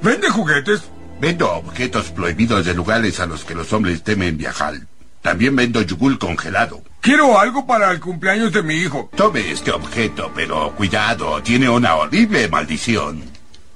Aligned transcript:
¿Vende 0.00 0.28
juguetes? 0.28 0.82
Vendo 1.20 1.50
objetos 1.50 2.10
prohibidos 2.10 2.66
de 2.66 2.74
lugares 2.74 3.20
a 3.20 3.26
los 3.26 3.44
que 3.44 3.54
los 3.54 3.72
hombres 3.72 4.02
temen 4.02 4.36
viajar. 4.36 4.74
También 5.22 5.56
vendo 5.56 5.82
yugul 5.82 6.18
congelado. 6.18 6.82
Quiero 7.00 7.38
algo 7.38 7.66
para 7.66 7.90
el 7.90 8.00
cumpleaños 8.00 8.52
de 8.52 8.62
mi 8.62 8.74
hijo. 8.74 9.10
Tome 9.16 9.50
este 9.50 9.72
objeto, 9.72 10.30
pero 10.34 10.72
cuidado, 10.76 11.42
tiene 11.42 11.68
una 11.68 11.96
horrible 11.96 12.48
maldición. 12.48 13.22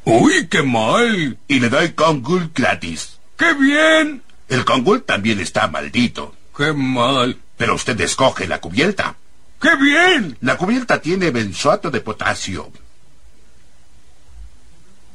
Uy, 0.04 0.46
qué 0.48 0.62
mal. 0.62 1.38
Y 1.48 1.60
le 1.60 1.68
doy 1.68 1.90
Kongul 1.92 2.50
gratis. 2.54 3.18
¡Qué 3.36 3.52
bien! 3.54 4.22
El 4.48 4.64
Kongul 4.64 5.02
también 5.02 5.40
está 5.40 5.68
maldito. 5.68 6.34
¡Qué 6.56 6.72
mal! 6.72 7.38
Pero 7.56 7.74
usted 7.74 8.00
escoge 8.00 8.46
la 8.46 8.60
cubierta. 8.60 9.16
¡Qué 9.60 9.76
bien! 9.76 10.36
La 10.40 10.56
cubierta 10.56 11.00
tiene 11.00 11.30
benzoato 11.30 11.90
de 11.90 12.00
potasio. 12.00 12.70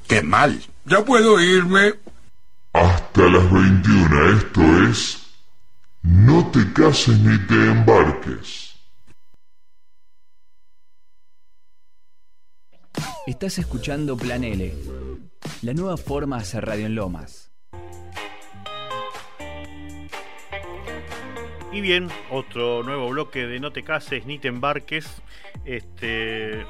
¡Qué 0.07 0.21
mal! 0.21 0.62
¿Ya 0.88 1.04
puedo 1.04 1.41
irme? 1.41 1.93
Hasta 2.73 3.21
las 3.23 3.52
21, 3.52 4.38
esto 4.38 4.62
es... 4.88 5.21
No 6.03 6.52
te 6.52 6.71
cases 6.73 7.17
ni 7.17 7.39
te 7.48 7.55
embarques. 7.55 8.76
Estás 13.26 13.57
escuchando 13.57 14.16
Plan 14.16 14.43
L, 14.43 14.71
la 15.63 15.73
nueva 15.73 15.98
forma 15.98 16.35
de 16.35 16.43
hacer 16.43 16.63
radio 16.63 16.85
en 16.85 16.93
Lomas. 16.93 17.52
Y 21.71 21.81
bien, 21.81 22.09
otro 22.29 22.84
nuevo 22.84 23.09
bloque 23.09 23.48
de 23.48 23.59
No 23.59 23.73
te 23.73 23.84
cases 23.84 24.27
ni 24.27 24.38
te 24.38 24.49
embarques. 24.49 25.07
Este 25.65 26.63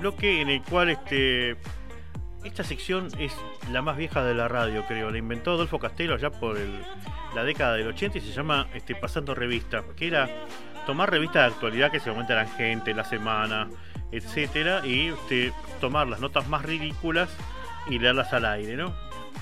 bloque 0.00 0.40
en 0.40 0.48
el 0.48 0.62
cual 0.62 0.88
este 0.88 1.58
esta 2.44 2.64
sección 2.64 3.08
es 3.18 3.32
la 3.70 3.82
más 3.82 3.96
vieja 3.96 4.24
de 4.24 4.34
la 4.34 4.48
radio, 4.48 4.84
creo. 4.86 5.10
La 5.10 5.18
inventó 5.18 5.52
Adolfo 5.52 5.78
Castelo 5.78 6.16
ya 6.16 6.30
por 6.30 6.58
la 7.34 7.44
década 7.44 7.74
del 7.74 7.88
80 7.88 8.18
y 8.18 8.20
se 8.20 8.32
llama 8.32 8.68
este, 8.74 8.94
Pasando 8.94 9.34
Revista, 9.34 9.84
que 9.96 10.08
era 10.08 10.28
tomar 10.86 11.10
revistas 11.10 11.42
de 11.42 11.54
actualidad 11.54 11.90
que 11.90 12.00
se 12.00 12.10
aumenta 12.10 12.34
la 12.34 12.46
gente, 12.46 12.94
la 12.94 13.04
semana, 13.04 13.68
etcétera, 14.10 14.84
y 14.84 15.08
este, 15.08 15.52
tomar 15.80 16.08
las 16.08 16.20
notas 16.20 16.48
más 16.48 16.64
ridículas 16.64 17.30
y 17.88 17.98
leerlas 17.98 18.32
al 18.32 18.44
aire, 18.44 18.76
¿no? 18.76 18.94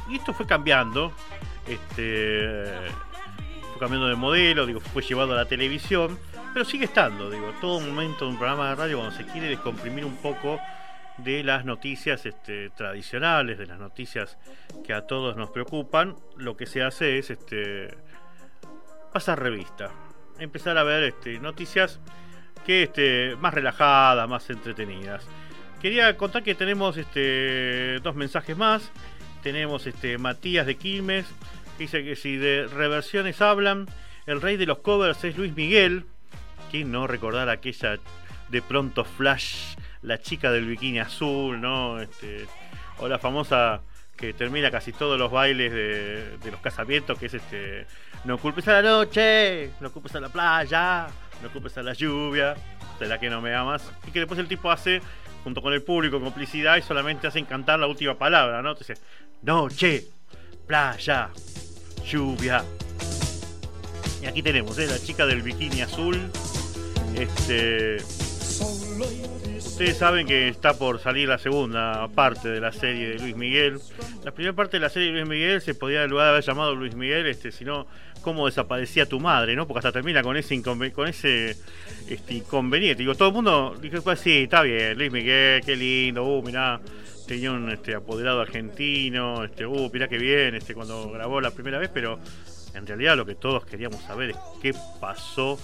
Y 0.08 0.16
esto 0.16 0.32
fue 0.32 0.46
cambiando, 0.46 1.12
este, 1.66 2.64
fue 3.70 3.78
cambiando 3.80 4.08
de 4.08 4.16
modelo, 4.16 4.66
digo, 4.66 4.80
fue 4.80 5.02
llevado 5.02 5.32
a 5.32 5.36
la 5.36 5.46
televisión, 5.46 6.18
pero 6.52 6.64
sigue 6.64 6.84
estando, 6.84 7.30
digo, 7.30 7.52
todo 7.60 7.80
momento 7.80 8.26
de 8.26 8.32
un 8.32 8.38
programa 8.38 8.70
de 8.70 8.74
radio 8.74 8.98
cuando 8.98 9.16
se 9.16 9.24
quiere 9.24 9.48
descomprimir 9.48 10.04
un 10.04 10.16
poco 10.16 10.60
de 11.24 11.42
las 11.42 11.64
noticias 11.64 12.26
este, 12.26 12.70
tradicionales, 12.70 13.58
de 13.58 13.66
las 13.66 13.78
noticias 13.78 14.38
que 14.84 14.92
a 14.92 15.06
todos 15.06 15.36
nos 15.36 15.50
preocupan, 15.50 16.16
lo 16.36 16.56
que 16.56 16.66
se 16.66 16.82
hace 16.82 17.18
es 17.18 17.30
este, 17.30 17.94
pasar 19.12 19.40
revista, 19.40 19.90
empezar 20.38 20.78
a 20.78 20.82
ver 20.82 21.04
este, 21.04 21.38
noticias 21.38 22.00
que 22.64 22.84
este, 22.84 23.36
más 23.36 23.54
relajadas, 23.54 24.28
más 24.28 24.48
entretenidas. 24.50 25.26
Quería 25.80 26.16
contar 26.16 26.42
que 26.42 26.54
tenemos 26.54 26.96
este, 26.96 27.98
dos 28.00 28.14
mensajes 28.14 28.56
más. 28.56 28.90
Tenemos 29.42 29.86
este, 29.86 30.18
Matías 30.18 30.66
de 30.66 30.76
Quilmes, 30.76 31.26
que 31.78 31.84
dice 31.84 32.04
que 32.04 32.16
si 32.16 32.36
de 32.36 32.66
reversiones 32.66 33.40
hablan, 33.40 33.86
el 34.26 34.42
rey 34.42 34.58
de 34.58 34.66
los 34.66 34.78
covers 34.80 35.24
es 35.24 35.38
Luis 35.38 35.54
Miguel. 35.54 36.04
¿Quién 36.70 36.92
no 36.92 37.06
recordar 37.06 37.48
aquella 37.48 37.98
de 38.50 38.62
pronto 38.62 39.04
flash 39.04 39.74
la 40.02 40.18
chica 40.18 40.50
del 40.50 40.66
bikini 40.66 41.00
azul, 41.00 41.60
¿no? 41.60 42.00
Este, 42.00 42.46
o 42.98 43.08
la 43.08 43.18
famosa 43.18 43.80
que 44.16 44.34
termina 44.34 44.70
casi 44.70 44.92
todos 44.92 45.18
los 45.18 45.30
bailes 45.30 45.72
de, 45.72 46.50
los 46.50 46.60
casamientos, 46.60 47.18
que 47.18 47.26
es 47.26 47.34
este, 47.34 47.86
no 48.24 48.36
culpes 48.38 48.68
a 48.68 48.74
la 48.74 48.82
noche, 48.82 49.70
no 49.80 49.90
culpes 49.90 50.14
a 50.14 50.20
la 50.20 50.28
playa, 50.28 51.06
no 51.42 51.50
culpes 51.50 51.78
a 51.78 51.82
la 51.82 51.94
lluvia, 51.94 52.54
de 52.98 53.06
la 53.06 53.18
que 53.18 53.30
no 53.30 53.40
me 53.40 53.54
amas, 53.54 53.90
y 54.06 54.10
que 54.10 54.18
después 54.18 54.38
el 54.38 54.46
tipo 54.46 54.70
hace, 54.70 55.00
junto 55.42 55.62
con 55.62 55.72
el 55.72 55.82
público, 55.82 56.20
complicidad, 56.20 56.76
y 56.76 56.82
solamente 56.82 57.26
hacen 57.26 57.46
cantar 57.46 57.80
la 57.80 57.86
última 57.86 58.18
palabra, 58.18 58.60
¿no? 58.60 58.72
Entonces, 58.72 59.02
noche, 59.40 60.04
playa, 60.66 61.30
lluvia. 62.04 62.62
Y 64.22 64.26
aquí 64.26 64.42
tenemos, 64.42 64.78
¿eh? 64.78 64.86
La 64.86 64.98
chica 64.98 65.24
del 65.24 65.40
bikini 65.40 65.80
azul, 65.80 66.30
este 67.16 67.96
Ustedes 69.80 69.96
saben 69.96 70.26
que 70.26 70.48
está 70.48 70.74
por 70.74 70.98
salir 70.98 71.26
la 71.26 71.38
segunda 71.38 72.06
parte 72.08 72.50
de 72.50 72.60
la 72.60 72.70
serie 72.70 73.08
de 73.08 73.18
Luis 73.18 73.34
Miguel. 73.34 73.80
La 74.22 74.30
primera 74.30 74.54
parte 74.54 74.76
de 74.76 74.80
la 74.82 74.90
serie 74.90 75.08
de 75.08 75.14
Luis 75.14 75.26
Miguel 75.26 75.62
se 75.62 75.74
podía 75.74 76.04
en 76.04 76.10
lugar 76.10 76.26
de 76.26 76.30
haber 76.32 76.44
llamado 76.44 76.74
Luis 76.74 76.94
Miguel, 76.94 77.24
este, 77.24 77.50
sino 77.50 77.86
cómo 78.20 78.44
desaparecía 78.44 79.06
tu 79.06 79.20
madre, 79.20 79.56
¿no? 79.56 79.66
Porque 79.66 79.78
hasta 79.78 79.90
termina 79.90 80.22
con 80.22 80.36
ese 80.36 81.56
este, 82.10 82.34
inconveniente. 82.34 83.02
Digo, 83.02 83.14
todo 83.14 83.28
el 83.28 83.34
mundo 83.34 83.74
dijo, 83.80 84.02
pues 84.02 84.20
sí, 84.20 84.42
está 84.42 84.60
bien, 84.60 84.98
Luis 84.98 85.10
Miguel, 85.10 85.62
qué 85.64 85.74
lindo, 85.74 86.24
uh, 86.24 86.42
mirá, 86.42 86.78
tenía 87.26 87.50
un 87.50 87.70
este, 87.70 87.94
apoderado 87.94 88.42
argentino, 88.42 89.44
este, 89.44 89.64
uh, 89.64 89.90
mirá 89.90 90.08
qué 90.08 90.18
bien, 90.18 90.56
este, 90.56 90.74
cuando 90.74 91.10
grabó 91.10 91.40
la 91.40 91.52
primera 91.52 91.78
vez, 91.78 91.88
pero 91.88 92.18
en 92.74 92.86
realidad 92.86 93.16
lo 93.16 93.24
que 93.24 93.34
todos 93.34 93.64
queríamos 93.64 94.02
saber 94.02 94.28
es 94.28 94.36
qué 94.60 94.74
pasó 95.00 95.58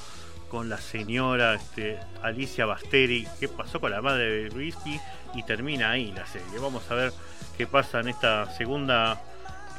con 0.49 0.69
la 0.69 0.79
señora 0.79 1.55
este, 1.55 1.99
Alicia 2.23 2.67
Basteri, 2.67 3.27
qué 3.39 3.49
pasó 3.49 3.81
con 3.81 3.91
la 3.91 4.01
madre 4.01 4.31
de 4.31 4.51
Luismi 4.51 5.01
y 5.35 5.43
termina 5.43 5.91
ahí 5.91 6.13
la 6.13 6.27
serie. 6.27 6.59
Vamos 6.59 6.91
a 6.91 6.95
ver 6.95 7.13
qué 7.57 7.67
pasa 7.67 8.01
en 8.01 8.09
esta 8.09 8.51
segunda 8.51 9.21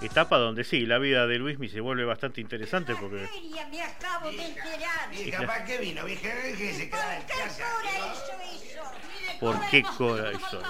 etapa 0.02 0.38
donde 0.38 0.64
sí, 0.64 0.86
la 0.86 0.98
vida 0.98 1.28
de 1.28 1.38
Luismi 1.38 1.70
se 1.70 1.80
vuelve 1.80 2.06
bastante 2.06 2.42
interesante 2.42 2.96
porque... 2.96 3.28
Me 3.72 3.82
acabo 3.82 4.30
de 4.30 4.46
enterar. 4.46 5.48
¿para 5.48 5.66
qué 5.66 5.78
vino, 5.80 6.06
vieja? 6.06 6.30
Que 6.58 6.74
se 6.74 6.90
queda 6.90 7.18
en 7.18 7.24
casa. 7.24 7.64
¿Por 9.40 9.70
qué 9.70 9.84
Cora 9.84 10.32
hizo 10.32 10.60
eso? 10.60 10.62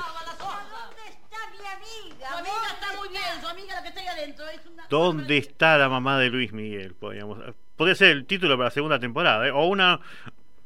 ¿Dónde 4.90 5.38
está 5.38 5.78
la 5.78 5.90
mamá 5.90 6.18
de 6.18 6.30
Luis 6.30 6.54
Miguel? 6.54 6.96
Podríamos, 6.96 7.40
podría 7.78 7.96
ser 7.96 8.10
el 8.10 8.26
título 8.26 8.58
para 8.58 8.68
la 8.68 8.72
segunda 8.72 9.00
temporada. 9.00 9.48
¿eh? 9.48 9.52
O 9.52 9.66
una. 9.68 10.00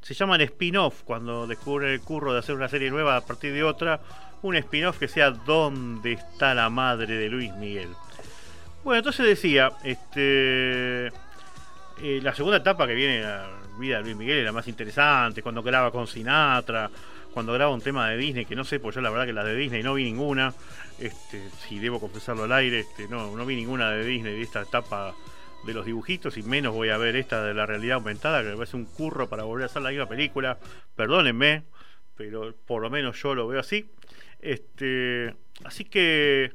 Se 0.01 0.15
llaman 0.15 0.41
spin-off 0.41 1.03
cuando 1.03 1.45
descubre 1.45 1.93
el 1.93 2.01
curro 2.01 2.33
de 2.33 2.39
hacer 2.39 2.55
una 2.55 2.67
serie 2.67 2.89
nueva 2.89 3.17
a 3.17 3.21
partir 3.21 3.53
de 3.53 3.63
otra. 3.63 3.99
Un 4.41 4.55
spin-off 4.55 4.97
que 4.97 5.07
sea 5.07 5.29
¿Dónde 5.29 6.13
está 6.13 6.55
la 6.55 6.71
madre 6.71 7.15
de 7.15 7.29
Luis 7.29 7.53
Miguel? 7.53 7.89
Bueno, 8.83 8.97
entonces 8.97 9.27
decía, 9.27 9.71
este. 9.83 11.07
Eh, 12.03 12.19
la 12.23 12.33
segunda 12.33 12.57
etapa 12.57 12.87
que 12.87 12.95
viene 12.95 13.21
la 13.21 13.47
vida 13.77 13.97
de 13.97 14.03
Luis 14.03 14.15
Miguel 14.15 14.39
es 14.39 14.45
la 14.45 14.51
más 14.51 14.67
interesante, 14.67 15.43
cuando 15.43 15.61
graba 15.61 15.91
con 15.91 16.07
Sinatra, 16.07 16.89
cuando 17.31 17.53
graba 17.53 17.71
un 17.71 17.81
tema 17.81 18.09
de 18.09 18.17
Disney, 18.17 18.45
que 18.45 18.55
no 18.55 18.63
sé, 18.63 18.79
pues 18.79 18.95
yo 18.95 19.01
la 19.01 19.11
verdad 19.11 19.27
que 19.27 19.33
las 19.33 19.45
de 19.45 19.55
Disney 19.55 19.83
no 19.83 19.93
vi 19.93 20.05
ninguna, 20.05 20.51
este, 20.99 21.47
si 21.67 21.77
debo 21.77 21.99
confesarlo 21.99 22.45
al 22.45 22.51
aire, 22.53 22.79
este, 22.79 23.07
no, 23.07 23.35
no 23.35 23.45
vi 23.45 23.55
ninguna 23.55 23.91
de 23.91 24.03
Disney 24.03 24.33
de 24.33 24.41
esta 24.41 24.61
etapa 24.61 25.13
de 25.65 25.73
los 25.73 25.85
dibujitos 25.85 26.37
y 26.37 26.43
menos 26.43 26.73
voy 26.73 26.89
a 26.89 26.97
ver 26.97 27.15
esta 27.15 27.43
de 27.43 27.53
la 27.53 27.65
realidad 27.65 27.95
aumentada, 27.95 28.41
que 28.41 28.49
me 28.49 28.55
parece 28.55 28.77
un 28.77 28.85
curro 28.85 29.29
para 29.29 29.43
volver 29.43 29.63
a 29.63 29.65
hacer 29.67 29.81
la 29.81 29.89
misma 29.89 30.07
película. 30.07 30.57
Perdónenme, 30.95 31.63
pero 32.15 32.55
por 32.65 32.81
lo 32.81 32.89
menos 32.89 33.21
yo 33.21 33.35
lo 33.35 33.47
veo 33.47 33.59
así. 33.59 33.89
Este, 34.39 35.35
así 35.63 35.85
que, 35.85 36.51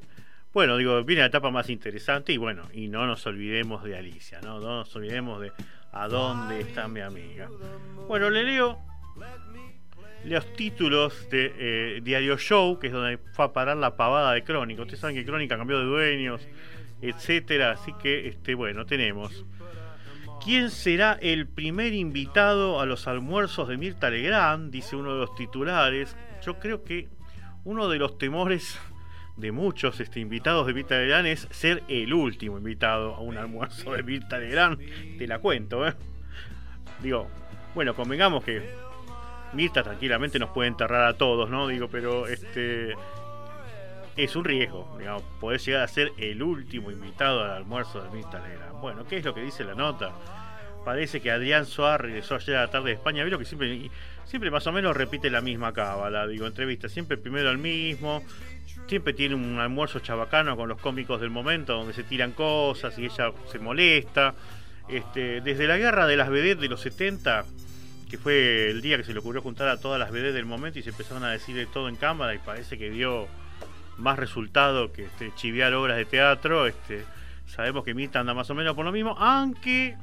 bueno, 0.52 0.76
digo, 0.76 1.02
viene 1.04 1.20
la 1.20 1.28
etapa 1.28 1.50
más 1.50 1.70
interesante 1.70 2.32
y 2.32 2.36
bueno, 2.36 2.68
y 2.72 2.88
no 2.88 3.06
nos 3.06 3.24
olvidemos 3.26 3.84
de 3.84 3.96
Alicia, 3.96 4.40
¿no? 4.40 4.60
No 4.60 4.78
nos 4.78 4.96
olvidemos 4.96 5.40
de 5.40 5.52
a 5.92 6.08
dónde 6.08 6.60
está 6.60 6.88
mi 6.88 7.00
amiga. 7.00 7.48
Bueno, 8.08 8.28
le 8.28 8.44
leo 8.44 8.78
los 10.24 10.52
títulos 10.54 11.30
de 11.30 11.54
eh, 11.56 12.00
Diario 12.02 12.36
Show, 12.36 12.78
que 12.78 12.88
es 12.88 12.92
donde 12.92 13.18
fue 13.32 13.44
a 13.44 13.52
parar 13.52 13.76
la 13.76 13.96
pavada 13.96 14.32
de 14.32 14.42
Crónica. 14.42 14.82
Ustedes 14.82 15.00
saben 15.00 15.16
que 15.16 15.24
Crónica 15.24 15.56
cambió 15.56 15.78
de 15.78 15.84
dueños, 15.84 16.46
etcétera. 17.00 17.72
Así 17.72 17.92
que, 18.00 18.28
este, 18.28 18.54
bueno, 18.54 18.86
tenemos. 18.86 19.44
¿Quién 20.44 20.70
será 20.70 21.18
el 21.20 21.48
primer 21.48 21.92
invitado 21.92 22.80
a 22.80 22.86
los 22.86 23.08
almuerzos 23.08 23.68
de 23.68 23.76
Mirta 23.76 24.10
Legrand? 24.10 24.70
Dice 24.70 24.94
uno 24.94 25.14
de 25.14 25.20
los 25.20 25.34
titulares. 25.34 26.16
Yo 26.44 26.58
creo 26.60 26.84
que 26.84 27.08
uno 27.64 27.88
de 27.88 27.98
los 27.98 28.16
temores 28.16 28.78
de 29.36 29.52
muchos 29.52 29.98
este, 30.00 30.20
invitados 30.20 30.66
de 30.66 30.74
Mirta 30.74 30.98
Legrand 30.98 31.26
es 31.26 31.48
ser 31.50 31.82
el 31.88 32.14
último 32.14 32.58
invitado 32.58 33.14
a 33.14 33.20
un 33.20 33.36
almuerzo 33.36 33.92
de 33.92 34.02
Mirta 34.02 34.38
Legrand. 34.38 34.78
Te 35.18 35.26
la 35.26 35.40
cuento, 35.40 35.86
¿eh? 35.86 35.94
Digo, 37.02 37.28
bueno, 37.74 37.94
convengamos 37.94 38.44
que 38.44 38.62
Mirta 39.52 39.82
tranquilamente 39.82 40.38
nos 40.38 40.50
puede 40.50 40.68
enterrar 40.68 41.08
a 41.08 41.14
todos, 41.14 41.50
¿no? 41.50 41.66
Digo, 41.66 41.88
pero 41.88 42.26
este 42.26 42.94
es 44.16 44.36
un 44.36 44.44
riesgo, 44.44 44.96
digamos, 44.98 45.22
poder 45.40 45.60
llegar 45.60 45.82
a 45.82 45.88
ser 45.88 46.12
el 46.16 46.42
último 46.42 46.90
invitado 46.90 47.44
al 47.44 47.50
almuerzo 47.50 48.02
de 48.02 48.10
Mirta 48.10 48.40
Legrand. 48.40 48.80
Bueno, 48.80 49.06
¿qué 49.06 49.18
es 49.18 49.24
lo 49.24 49.34
que 49.34 49.42
dice 49.42 49.64
la 49.64 49.74
nota? 49.74 50.12
parece 50.86 51.20
que 51.20 51.32
Adrián 51.32 51.66
Suárez 51.66 52.12
regresó 52.12 52.36
ayer 52.36 52.54
a 52.54 52.60
la 52.60 52.70
tarde 52.70 52.90
de 52.90 52.94
España. 52.94 53.24
Veo 53.24 53.40
que 53.40 53.44
siempre, 53.44 53.90
siempre 54.24 54.52
más 54.52 54.64
o 54.68 54.72
menos 54.72 54.96
repite 54.96 55.28
la 55.30 55.40
misma 55.40 55.72
cábala, 55.72 56.28
digo, 56.28 56.46
entrevista. 56.46 56.88
Siempre 56.88 57.16
primero 57.16 57.50
al 57.50 57.58
mismo. 57.58 58.22
Siempre 58.86 59.12
tiene 59.12 59.34
un 59.34 59.58
almuerzo 59.58 59.98
chabacano 59.98 60.56
con 60.56 60.68
los 60.68 60.80
cómicos 60.80 61.20
del 61.20 61.30
momento 61.30 61.72
donde 61.72 61.92
se 61.92 62.04
tiran 62.04 62.30
cosas 62.30 62.96
y 63.00 63.06
ella 63.06 63.32
se 63.50 63.58
molesta. 63.58 64.36
Este, 64.88 65.40
desde 65.40 65.66
la 65.66 65.76
guerra 65.76 66.06
de 66.06 66.16
las 66.16 66.30
vedettes 66.30 66.60
de 66.60 66.68
los 66.68 66.80
70, 66.82 67.44
que 68.08 68.16
fue 68.16 68.70
el 68.70 68.80
día 68.80 68.96
que 68.96 69.02
se 69.02 69.12
le 69.12 69.18
ocurrió 69.18 69.42
juntar 69.42 69.66
a 69.66 69.80
todas 69.80 69.98
las 69.98 70.12
vedettes 70.12 70.34
del 70.34 70.46
momento 70.46 70.78
y 70.78 70.84
se 70.84 70.90
empezaron 70.90 71.24
a 71.24 71.32
decir 71.32 71.56
de 71.56 71.66
todo 71.66 71.88
en 71.88 71.96
cámara 71.96 72.32
y 72.32 72.38
parece 72.38 72.78
que 72.78 72.90
dio 72.90 73.26
más 73.98 74.18
resultado 74.18 74.92
que 74.92 75.04
este, 75.04 75.32
chiviar 75.34 75.74
obras 75.74 75.96
de 75.96 76.04
teatro. 76.04 76.66
Este, 76.66 77.04
sabemos 77.46 77.84
que 77.84 77.94
Mirta 77.94 78.20
anda 78.20 78.34
más 78.34 78.50
o 78.50 78.54
menos 78.54 78.74
por 78.74 78.84
lo 78.84 78.92
mismo, 78.92 79.16
aunque 79.18 79.96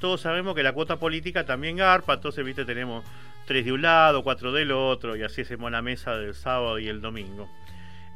todos 0.00 0.20
sabemos 0.20 0.54
que 0.54 0.62
la 0.62 0.72
cuota 0.72 0.98
política 0.98 1.44
también 1.44 1.76
garpa, 1.76 2.14
entonces 2.14 2.44
viste 2.44 2.64
tenemos 2.64 3.04
tres 3.46 3.64
de 3.64 3.72
un 3.72 3.82
lado, 3.82 4.22
cuatro 4.22 4.52
del 4.52 4.72
otro, 4.72 5.16
y 5.16 5.22
así 5.22 5.42
hacemos 5.42 5.70
la 5.70 5.82
mesa 5.82 6.16
del 6.16 6.34
sábado 6.34 6.78
y 6.78 6.88
el 6.88 7.00
domingo. 7.00 7.48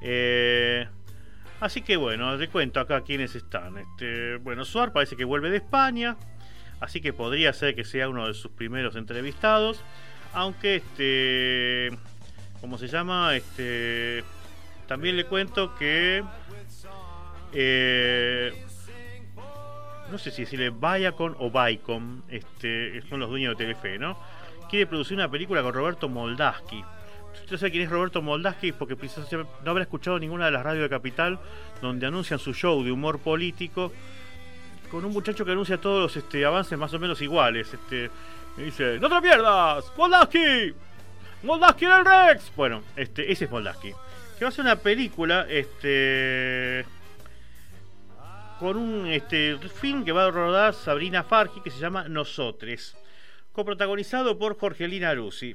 Eh, 0.02 0.86
así 1.60 1.82
que 1.82 1.96
bueno, 1.96 2.36
te 2.38 2.48
cuento 2.48 2.80
acá 2.80 3.02
quiénes 3.02 3.34
están. 3.34 3.78
Este, 3.78 4.36
bueno, 4.38 4.64
Suar 4.64 4.92
parece 4.92 5.16
que 5.16 5.24
vuelve 5.24 5.50
de 5.50 5.58
España, 5.58 6.16
así 6.80 7.00
que 7.00 7.12
podría 7.12 7.52
ser 7.52 7.74
que 7.74 7.84
sea 7.84 8.08
uno 8.08 8.26
de 8.26 8.34
sus 8.34 8.50
primeros 8.50 8.96
entrevistados, 8.96 9.80
aunque 10.32 10.76
este, 10.76 11.96
¿cómo 12.60 12.78
se 12.78 12.88
llama? 12.88 13.36
Este, 13.36 14.24
también 14.86 15.16
le 15.16 15.24
cuento 15.24 15.74
que 15.74 16.22
eh, 17.52 18.52
no 20.10 20.18
sé 20.18 20.30
si 20.30 20.42
decirle 20.42 20.70
Viacom 20.70 21.34
o 21.38 21.50
Viacom, 21.50 22.22
este, 22.28 23.02
son 23.08 23.20
los 23.20 23.28
dueños 23.28 23.56
de 23.56 23.64
Telefe, 23.64 23.98
¿no? 23.98 24.18
Quiere 24.68 24.86
producir 24.86 25.16
una 25.16 25.30
película 25.30 25.62
con 25.62 25.72
Roberto 25.72 26.08
Moldaski. 26.08 26.84
Usted 27.42 27.56
sabe 27.58 27.70
quién 27.70 27.84
es 27.84 27.90
Roberto 27.90 28.22
Moldaski 28.22 28.72
porque 28.72 28.96
quizás 28.96 29.30
no 29.32 29.70
habrá 29.70 29.82
escuchado 29.82 30.18
ninguna 30.18 30.46
de 30.46 30.52
las 30.52 30.62
radios 30.62 30.82
de 30.82 30.88
Capital 30.88 31.38
donde 31.80 32.06
anuncian 32.06 32.38
su 32.38 32.52
show 32.52 32.82
de 32.82 32.90
humor 32.90 33.18
político 33.18 33.92
con 34.90 35.04
un 35.04 35.12
muchacho 35.12 35.44
que 35.44 35.52
anuncia 35.52 35.78
todos 35.78 36.02
los 36.02 36.16
este, 36.16 36.44
avances 36.44 36.78
más 36.78 36.92
o 36.94 36.98
menos 36.98 37.20
iguales. 37.20 37.72
Este, 37.72 38.10
me 38.56 38.64
dice, 38.64 38.98
¡No 38.98 39.08
te 39.08 39.20
pierdas! 39.20 39.92
¡Moldaski! 39.96 40.74
¡Moldaski 41.42 41.84
en 41.84 41.92
el 41.92 42.04
Rex! 42.04 42.52
Bueno, 42.56 42.82
este, 42.96 43.30
ese 43.30 43.44
es 43.44 43.50
Moldaski. 43.50 43.92
Que 44.38 44.44
va 44.44 44.48
a 44.50 44.52
ser 44.52 44.64
una 44.64 44.76
película, 44.76 45.46
este 45.48 46.84
con 48.58 48.76
un 48.76 49.06
este, 49.06 49.58
film 49.58 50.04
que 50.04 50.12
va 50.12 50.26
a 50.26 50.30
rodar 50.30 50.74
Sabrina 50.74 51.22
Fargi 51.22 51.60
que 51.60 51.70
se 51.70 51.78
llama 51.78 52.08
Nosotres, 52.08 52.96
coprotagonizado 53.52 54.38
por 54.38 54.58
Jorgelina 54.58 55.14
Rusi. 55.14 55.54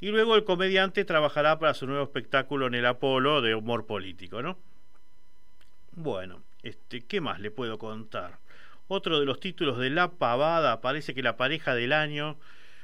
Y 0.00 0.08
luego 0.08 0.36
el 0.36 0.44
comediante 0.44 1.04
trabajará 1.04 1.58
para 1.58 1.74
su 1.74 1.86
nuevo 1.86 2.04
espectáculo 2.04 2.66
en 2.66 2.74
el 2.74 2.86
Apolo 2.86 3.40
de 3.40 3.54
humor 3.54 3.86
político, 3.86 4.42
¿no? 4.42 4.58
Bueno, 5.92 6.42
este, 6.62 7.00
¿qué 7.00 7.20
más 7.20 7.40
le 7.40 7.50
puedo 7.50 7.78
contar? 7.78 8.38
Otro 8.86 9.18
de 9.18 9.26
los 9.26 9.40
títulos 9.40 9.78
de 9.78 9.90
La 9.90 10.12
Pavada, 10.12 10.80
parece 10.80 11.14
que 11.14 11.22
la 11.22 11.36
pareja 11.36 11.74
del 11.74 11.92
año 11.92 12.38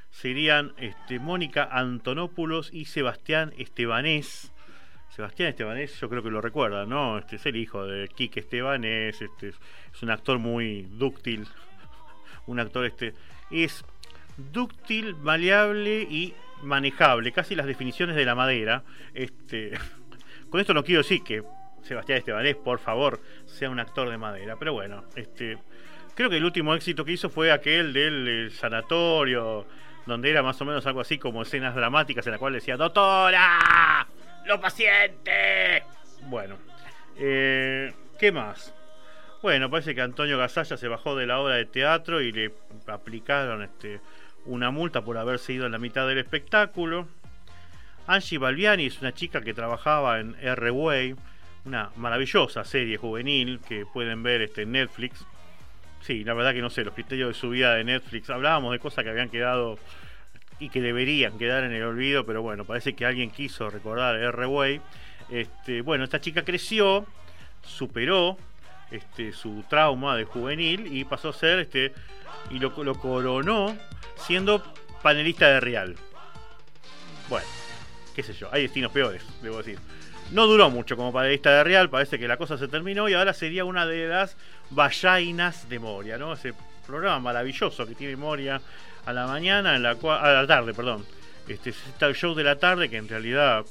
serían 0.09 0.73
este, 0.77 1.19
Mónica 1.19 1.69
Antonopoulos 1.71 2.73
y 2.73 2.85
Sebastián 2.85 3.53
Estebanés 3.57 4.51
Sebastián 5.15 5.47
Estebanés, 5.47 5.97
yo 6.01 6.09
creo 6.09 6.21
que 6.21 6.29
lo 6.29 6.41
recuerda, 6.41 6.85
¿no? 6.85 7.17
Este 7.17 7.37
es 7.37 7.45
el 7.45 7.55
hijo 7.55 7.85
de 7.87 8.09
Quique 8.09 8.41
Estebanés, 8.41 9.21
este 9.21 9.49
es 9.49 10.03
un 10.03 10.09
actor 10.09 10.39
muy 10.39 10.81
dúctil, 10.91 11.47
un 12.47 12.59
actor 12.59 12.85
este 12.85 13.13
es 13.49 13.85
dúctil, 14.51 15.15
maleable 15.15 16.01
y 16.01 16.33
manejable, 16.63 17.31
casi 17.31 17.55
las 17.55 17.65
definiciones 17.65 18.17
de 18.17 18.25
la 18.25 18.35
madera. 18.35 18.83
Este, 19.13 19.71
con 20.49 20.59
esto 20.59 20.73
no 20.73 20.83
quiero 20.83 21.01
decir 21.01 21.23
que 21.23 21.43
Sebastián 21.83 22.17
Estebanés, 22.17 22.57
por 22.57 22.79
favor, 22.79 23.21
sea 23.45 23.69
un 23.69 23.79
actor 23.79 24.09
de 24.09 24.17
madera, 24.17 24.57
pero 24.59 24.73
bueno, 24.73 25.05
este 25.15 25.57
creo 26.13 26.29
que 26.29 26.37
el 26.37 26.43
último 26.43 26.75
éxito 26.75 27.05
que 27.05 27.13
hizo 27.13 27.29
fue 27.29 27.53
aquel 27.53 27.93
del 27.93 28.51
sanatorio, 28.51 29.65
donde 30.05 30.29
era 30.29 30.43
más 30.43 30.59
o 30.59 30.65
menos 30.65 30.85
algo 30.85 30.99
así 30.99 31.17
como 31.17 31.41
escenas 31.41 31.73
dramáticas 31.73 32.25
en 32.27 32.33
la 32.33 32.37
cual 32.37 32.51
decía, 32.51 32.75
"Doctora, 32.75 34.05
los 34.45 34.59
pacientes. 34.59 35.83
Bueno, 36.23 36.57
eh, 37.17 37.93
¿qué 38.19 38.31
más? 38.31 38.73
Bueno, 39.41 39.69
parece 39.69 39.93
que 39.93 40.01
Antonio 40.01 40.37
Gasalla 40.37 40.77
se 40.77 40.87
bajó 40.87 41.15
de 41.15 41.27
la 41.27 41.39
obra 41.39 41.55
de 41.55 41.65
teatro 41.65 42.21
y 42.21 42.31
le 42.31 42.51
aplicaron 42.87 43.61
este, 43.61 44.01
una 44.45 44.71
multa 44.71 45.03
por 45.03 45.17
haberse 45.17 45.53
ido 45.53 45.65
en 45.65 45.71
la 45.71 45.77
mitad 45.77 46.07
del 46.07 46.17
espectáculo. 46.17 47.07
Angie 48.07 48.37
Balbiani 48.37 48.87
es 48.87 49.01
una 49.01 49.13
chica 49.13 49.41
que 49.41 49.53
trabajaba 49.53 50.19
en 50.19 50.35
R-Way, 50.41 51.15
una 51.65 51.91
maravillosa 51.95 52.63
serie 52.63 52.97
juvenil 52.97 53.59
que 53.67 53.85
pueden 53.85 54.23
ver 54.23 54.41
este, 54.41 54.63
en 54.63 54.71
Netflix. 54.71 55.25
Sí, 56.01 56.23
la 56.23 56.35
verdad 56.35 56.53
que 56.53 56.61
no 56.61 56.69
sé, 56.69 56.83
los 56.83 56.93
criterios 56.93 57.29
de 57.29 57.33
su 57.33 57.49
vida 57.49 57.73
de 57.75 57.83
Netflix. 57.83 58.29
Hablábamos 58.29 58.71
de 58.71 58.79
cosas 58.79 59.03
que 59.03 59.09
habían 59.09 59.29
quedado 59.29 59.79
y 60.59 60.69
que 60.69 60.81
deberían 60.81 61.37
quedar 61.37 61.63
en 61.63 61.73
el 61.73 61.83
olvido, 61.83 62.25
pero 62.25 62.41
bueno, 62.41 62.65
parece 62.65 62.93
que 62.93 63.05
alguien 63.05 63.31
quiso 63.31 63.69
recordar 63.69 64.15
R-Way. 64.15 64.81
Este, 65.29 65.81
bueno, 65.81 66.03
esta 66.03 66.21
chica 66.21 66.45
creció, 66.45 67.05
superó 67.63 68.37
este, 68.91 69.33
su 69.33 69.63
trauma 69.69 70.15
de 70.15 70.23
juvenil 70.23 70.87
y 70.95 71.03
pasó 71.03 71.29
a 71.29 71.33
ser, 71.33 71.59
este, 71.59 71.93
y 72.51 72.59
lo, 72.59 72.71
lo 72.83 72.95
coronó 72.95 73.75
siendo 74.15 74.63
panelista 75.01 75.47
de 75.47 75.59
Real. 75.59 75.95
Bueno, 77.27 77.47
qué 78.15 78.23
sé 78.23 78.33
yo, 78.33 78.49
hay 78.51 78.63
destinos 78.63 78.91
peores, 78.91 79.23
debo 79.41 79.57
decir. 79.57 79.79
No 80.31 80.47
duró 80.47 80.71
mucho 80.71 80.95
como 80.95 81.13
panelista 81.13 81.51
de 81.51 81.63
Real, 81.63 81.89
parece 81.89 82.17
que 82.17 82.27
la 82.27 82.37
cosa 82.37 82.57
se 82.57 82.67
terminó 82.67 83.07
y 83.09 83.13
ahora 83.13 83.33
sería 83.33 83.65
una 83.65 83.85
de 83.85 84.07
las 84.07 84.37
vallainas 84.71 85.69
de 85.69 85.79
Moria, 85.79 86.17
¿no? 86.17 86.33
Ese 86.33 86.53
programa 86.87 87.19
maravilloso 87.19 87.85
que 87.85 87.95
tiene 87.95 88.15
Moria 88.15 88.61
a 89.05 89.13
la 89.13 89.27
mañana, 89.27 89.75
en 89.75 89.83
la 89.83 89.91
a 89.91 90.33
la 90.33 90.47
tarde, 90.47 90.73
perdón. 90.73 91.05
Este 91.47 91.69
está 91.69 92.07
el 92.07 92.15
show 92.15 92.33
de 92.33 92.43
la 92.43 92.57
tarde 92.57 92.89
que 92.89 92.97
en 92.97 93.07
realidad 93.07 93.65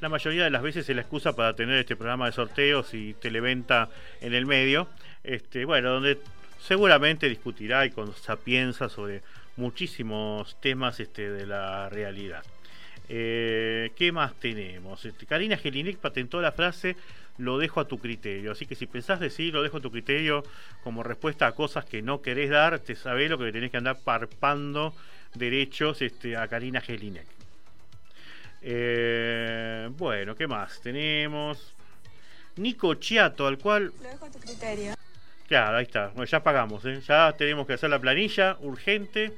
la 0.00 0.08
mayoría 0.08 0.44
de 0.44 0.50
las 0.50 0.62
veces 0.62 0.88
es 0.88 0.96
la 0.96 1.02
excusa 1.02 1.34
para 1.34 1.54
tener 1.54 1.78
este 1.78 1.94
programa 1.94 2.26
de 2.26 2.32
sorteos 2.32 2.92
y 2.94 3.14
televenta 3.14 3.88
en 4.20 4.34
el 4.34 4.46
medio. 4.46 4.88
Este, 5.22 5.64
bueno, 5.64 5.90
donde 5.90 6.18
seguramente 6.58 7.28
discutirá 7.28 7.84
y 7.84 7.90
con 7.90 8.14
sapienza 8.14 8.88
sobre 8.88 9.22
muchísimos 9.56 10.60
temas 10.60 10.98
este, 11.00 11.30
de 11.30 11.46
la 11.46 11.88
realidad. 11.88 12.42
Eh, 13.08 13.92
¿Qué 13.94 14.10
más 14.10 14.34
tenemos? 14.40 15.04
Este, 15.04 15.26
Karina 15.26 15.56
Gelinek 15.56 15.98
patentó 15.98 16.40
la 16.40 16.52
frase 16.52 16.96
lo 17.38 17.58
dejo 17.58 17.80
a 17.80 17.88
tu 17.88 17.98
criterio. 17.98 18.52
Así 18.52 18.66
que 18.66 18.74
si 18.74 18.86
pensás 18.86 19.20
decir 19.20 19.52
lo 19.52 19.62
dejo 19.62 19.78
a 19.78 19.80
tu 19.80 19.90
criterio 19.90 20.42
como 20.84 21.02
respuesta 21.02 21.46
a 21.46 21.52
cosas 21.52 21.84
que 21.84 22.02
no 22.02 22.22
querés 22.22 22.50
dar, 22.50 22.78
te 22.80 22.94
sabés 22.94 23.30
lo 23.30 23.38
que 23.38 23.52
tenés 23.52 23.70
que 23.70 23.76
andar 23.76 23.98
parpando 24.02 24.94
derechos 25.34 26.02
este, 26.02 26.36
a 26.36 26.46
Karina 26.48 26.80
Gelinek. 26.80 27.26
Eh, 28.62 29.88
bueno, 29.96 30.36
¿qué 30.36 30.46
más? 30.46 30.80
Tenemos 30.80 31.74
Nico 32.56 32.94
Chiato, 32.94 33.46
al 33.46 33.58
cual... 33.58 33.92
Lo 34.02 34.08
dejo 34.08 34.26
a 34.26 34.30
tu 34.30 34.38
criterio. 34.38 34.94
Claro, 35.48 35.76
ahí 35.78 35.84
está. 35.84 36.08
Bueno, 36.08 36.24
ya 36.24 36.42
pagamos, 36.42 36.84
¿eh? 36.84 37.00
ya 37.06 37.32
tenemos 37.36 37.66
que 37.66 37.74
hacer 37.74 37.90
la 37.90 37.98
planilla 37.98 38.56
urgente 38.60 39.32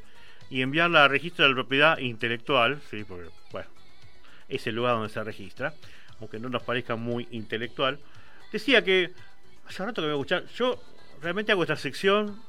y 0.51 0.63
enviarla 0.63 1.05
al 1.05 1.11
registro 1.11 1.45
de 1.45 1.51
la 1.51 1.55
propiedad 1.55 1.99
intelectual, 1.99 2.81
sí, 2.91 3.03
porque, 3.05 3.29
bueno, 3.51 3.69
es 4.49 4.67
el 4.67 4.75
lugar 4.75 4.95
donde 4.95 5.09
se 5.09 5.23
registra 5.23 5.75
aunque 6.21 6.39
no 6.39 6.49
nos 6.49 6.63
parezca 6.63 6.97
muy 6.97 7.29
intelectual, 7.31 7.99
decía 8.53 8.83
que 8.83 9.11
hace 9.67 9.85
rato 9.85 10.03
que 10.03 10.09
me 10.09 10.15
escuchar, 10.15 10.45
yo 10.57 10.81
realmente 11.21 11.53
hago 11.53 11.63
esta 11.63 11.77
sección, 11.77 12.41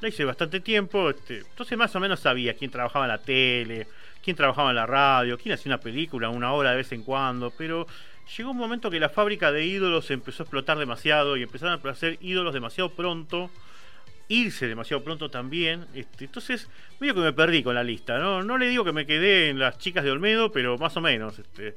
la 0.00 0.08
hice 0.08 0.24
bastante 0.24 0.60
tiempo, 0.60 1.10
este, 1.10 1.38
entonces 1.38 1.76
más 1.76 1.94
o 1.96 2.00
menos 2.00 2.20
sabía 2.20 2.54
quién 2.54 2.70
trabajaba 2.70 3.06
en 3.06 3.10
la 3.10 3.18
tele, 3.18 3.86
quién 4.22 4.36
trabajaba 4.36 4.70
en 4.70 4.76
la 4.76 4.86
radio, 4.86 5.38
quién 5.38 5.54
hacía 5.54 5.70
una 5.70 5.80
película, 5.80 6.28
una 6.28 6.52
hora 6.52 6.70
de 6.70 6.76
vez 6.76 6.92
en 6.92 7.02
cuando, 7.02 7.50
pero 7.56 7.86
llegó 8.36 8.50
un 8.50 8.56
momento 8.56 8.90
que 8.90 9.00
la 9.00 9.08
fábrica 9.08 9.50
de 9.52 9.64
ídolos 9.66 10.10
empezó 10.10 10.42
a 10.42 10.44
explotar 10.44 10.78
demasiado 10.78 11.36
y 11.36 11.42
empezaron 11.42 11.80
a 11.84 11.90
hacer 11.90 12.18
ídolos 12.20 12.54
demasiado 12.54 12.90
pronto, 12.90 13.50
irse 14.28 14.68
demasiado 14.68 15.02
pronto 15.02 15.30
también. 15.30 15.86
Este, 15.94 16.26
entonces, 16.26 16.68
medio 17.00 17.14
que 17.14 17.20
me 17.20 17.32
perdí 17.32 17.62
con 17.62 17.74
la 17.74 17.82
lista, 17.82 18.18
¿no? 18.18 18.42
No 18.42 18.58
le 18.58 18.68
digo 18.68 18.84
que 18.84 18.92
me 18.92 19.06
quedé 19.06 19.48
en 19.48 19.58
las 19.58 19.78
chicas 19.78 20.04
de 20.04 20.10
Olmedo, 20.10 20.52
pero 20.52 20.78
más 20.78 20.96
o 20.96 21.00
menos. 21.00 21.38
Este, 21.38 21.74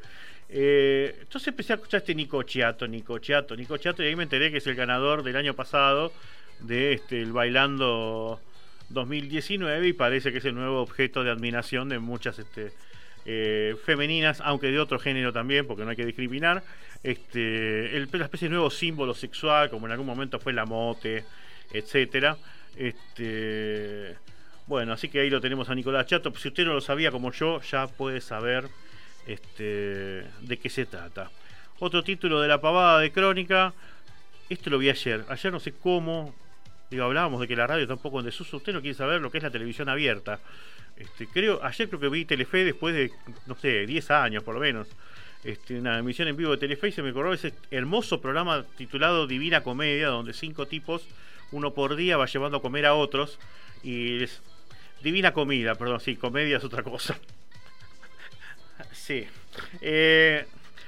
eh, 0.49 1.15
entonces 1.21 1.47
empecé 1.47 1.73
a 1.73 1.75
escuchar 1.77 1.99
este 1.99 2.13
Nico 2.13 2.43
Chiato, 2.43 2.87
Nico 2.87 3.17
Chiato, 3.19 3.55
Nico 3.55 3.77
Chiato, 3.77 4.03
y 4.03 4.07
ahí 4.07 4.15
me 4.15 4.23
enteré 4.23 4.51
que 4.51 4.57
es 4.57 4.67
el 4.67 4.75
ganador 4.75 5.23
del 5.23 5.37
año 5.37 5.53
pasado 5.53 6.11
de 6.59 6.93
este 6.93 7.21
el 7.21 7.31
Bailando 7.31 8.39
2019 8.89 9.87
y 9.87 9.93
parece 9.93 10.31
que 10.31 10.39
es 10.39 10.45
el 10.45 10.55
nuevo 10.55 10.81
objeto 10.81 11.23
de 11.23 11.31
admiración 11.31 11.89
de 11.89 11.99
muchas 11.99 12.37
este, 12.37 12.73
eh, 13.25 13.75
femeninas, 13.85 14.41
aunque 14.41 14.67
de 14.67 14.79
otro 14.79 14.99
género 14.99 15.31
también, 15.31 15.65
porque 15.65 15.83
no 15.83 15.91
hay 15.91 15.95
que 15.95 16.05
discriminar. 16.05 16.63
Este, 17.03 17.95
el, 17.95 18.09
la 18.11 18.25
especie 18.25 18.47
de 18.47 18.53
nuevo 18.53 18.69
símbolo 18.69 19.13
sexual, 19.13 19.69
como 19.69 19.85
en 19.85 19.93
algún 19.93 20.07
momento 20.07 20.39
fue 20.39 20.53
la 20.53 20.65
mote, 20.65 21.23
etcétera. 21.73 22.37
Este, 22.75 24.15
bueno, 24.67 24.93
así 24.93 25.09
que 25.09 25.19
ahí 25.19 25.29
lo 25.29 25.41
tenemos 25.41 25.69
a 25.69 25.75
Nicolás 25.75 26.05
Chato. 26.05 26.33
Si 26.35 26.47
usted 26.47 26.65
no 26.65 26.73
lo 26.73 26.81
sabía 26.81 27.11
como 27.11 27.31
yo, 27.31 27.61
ya 27.61 27.87
puede 27.87 28.21
saber 28.21 28.69
este, 29.27 30.25
de 30.41 30.59
qué 30.61 30.69
se 30.69 30.85
trata. 30.85 31.29
Otro 31.79 32.03
título 32.03 32.41
de 32.41 32.47
la 32.47 32.61
pavada 32.61 32.99
de 32.99 33.11
crónica. 33.11 33.73
Esto 34.49 34.69
lo 34.69 34.77
vi 34.77 34.89
ayer. 34.89 35.25
Ayer 35.29 35.51
no 35.51 35.59
sé 35.59 35.73
cómo. 35.73 36.35
Digo, 36.89 37.05
hablábamos 37.05 37.39
de 37.41 37.47
que 37.47 37.55
la 37.55 37.67
radio 37.67 37.83
está 37.83 37.93
un 37.93 38.01
poco 38.01 38.19
en 38.19 38.25
desuso. 38.25 38.57
Usted 38.57 38.73
no 38.73 38.81
quiere 38.81 38.95
saber 38.95 39.21
lo 39.21 39.31
que 39.31 39.37
es 39.37 39.43
la 39.43 39.49
televisión 39.49 39.89
abierta. 39.89 40.39
Este, 40.97 41.25
creo, 41.27 41.63
ayer 41.63 41.87
creo 41.87 41.99
que 41.99 42.09
vi 42.09 42.25
Telefe 42.25 42.63
después 42.63 42.93
de, 42.93 43.11
no 43.47 43.55
sé, 43.55 43.85
10 43.87 44.11
años 44.11 44.43
por 44.43 44.53
lo 44.53 44.61
menos. 44.61 44.87
Una 45.71 45.97
emisión 45.97 46.27
en 46.27 46.37
vivo 46.37 46.51
de 46.51 46.57
Telefe 46.57 46.89
y 46.89 46.91
se 46.91 47.01
me 47.01 47.11
corrió 47.13 47.33
ese 47.33 47.53
hermoso 47.71 48.21
programa 48.21 48.63
titulado 48.77 49.25
Divina 49.25 49.63
Comedia, 49.63 50.09
donde 50.09 50.33
cinco 50.33 50.67
tipos, 50.67 51.07
uno 51.51 51.73
por 51.73 51.95
día, 51.95 52.17
va 52.17 52.25
llevando 52.25 52.57
a 52.57 52.61
comer 52.61 52.85
a 52.85 52.93
otros. 52.93 53.39
Y 53.83 54.23
es 54.23 54.41
Divina 55.01 55.33
Comida, 55.33 55.75
perdón, 55.75 55.99
sí, 55.99 56.15
comedia 56.15 56.57
es 56.57 56.63
otra 56.63 56.83
cosa. 56.83 57.17
sí. 58.91 59.27
Eh, 59.81 60.45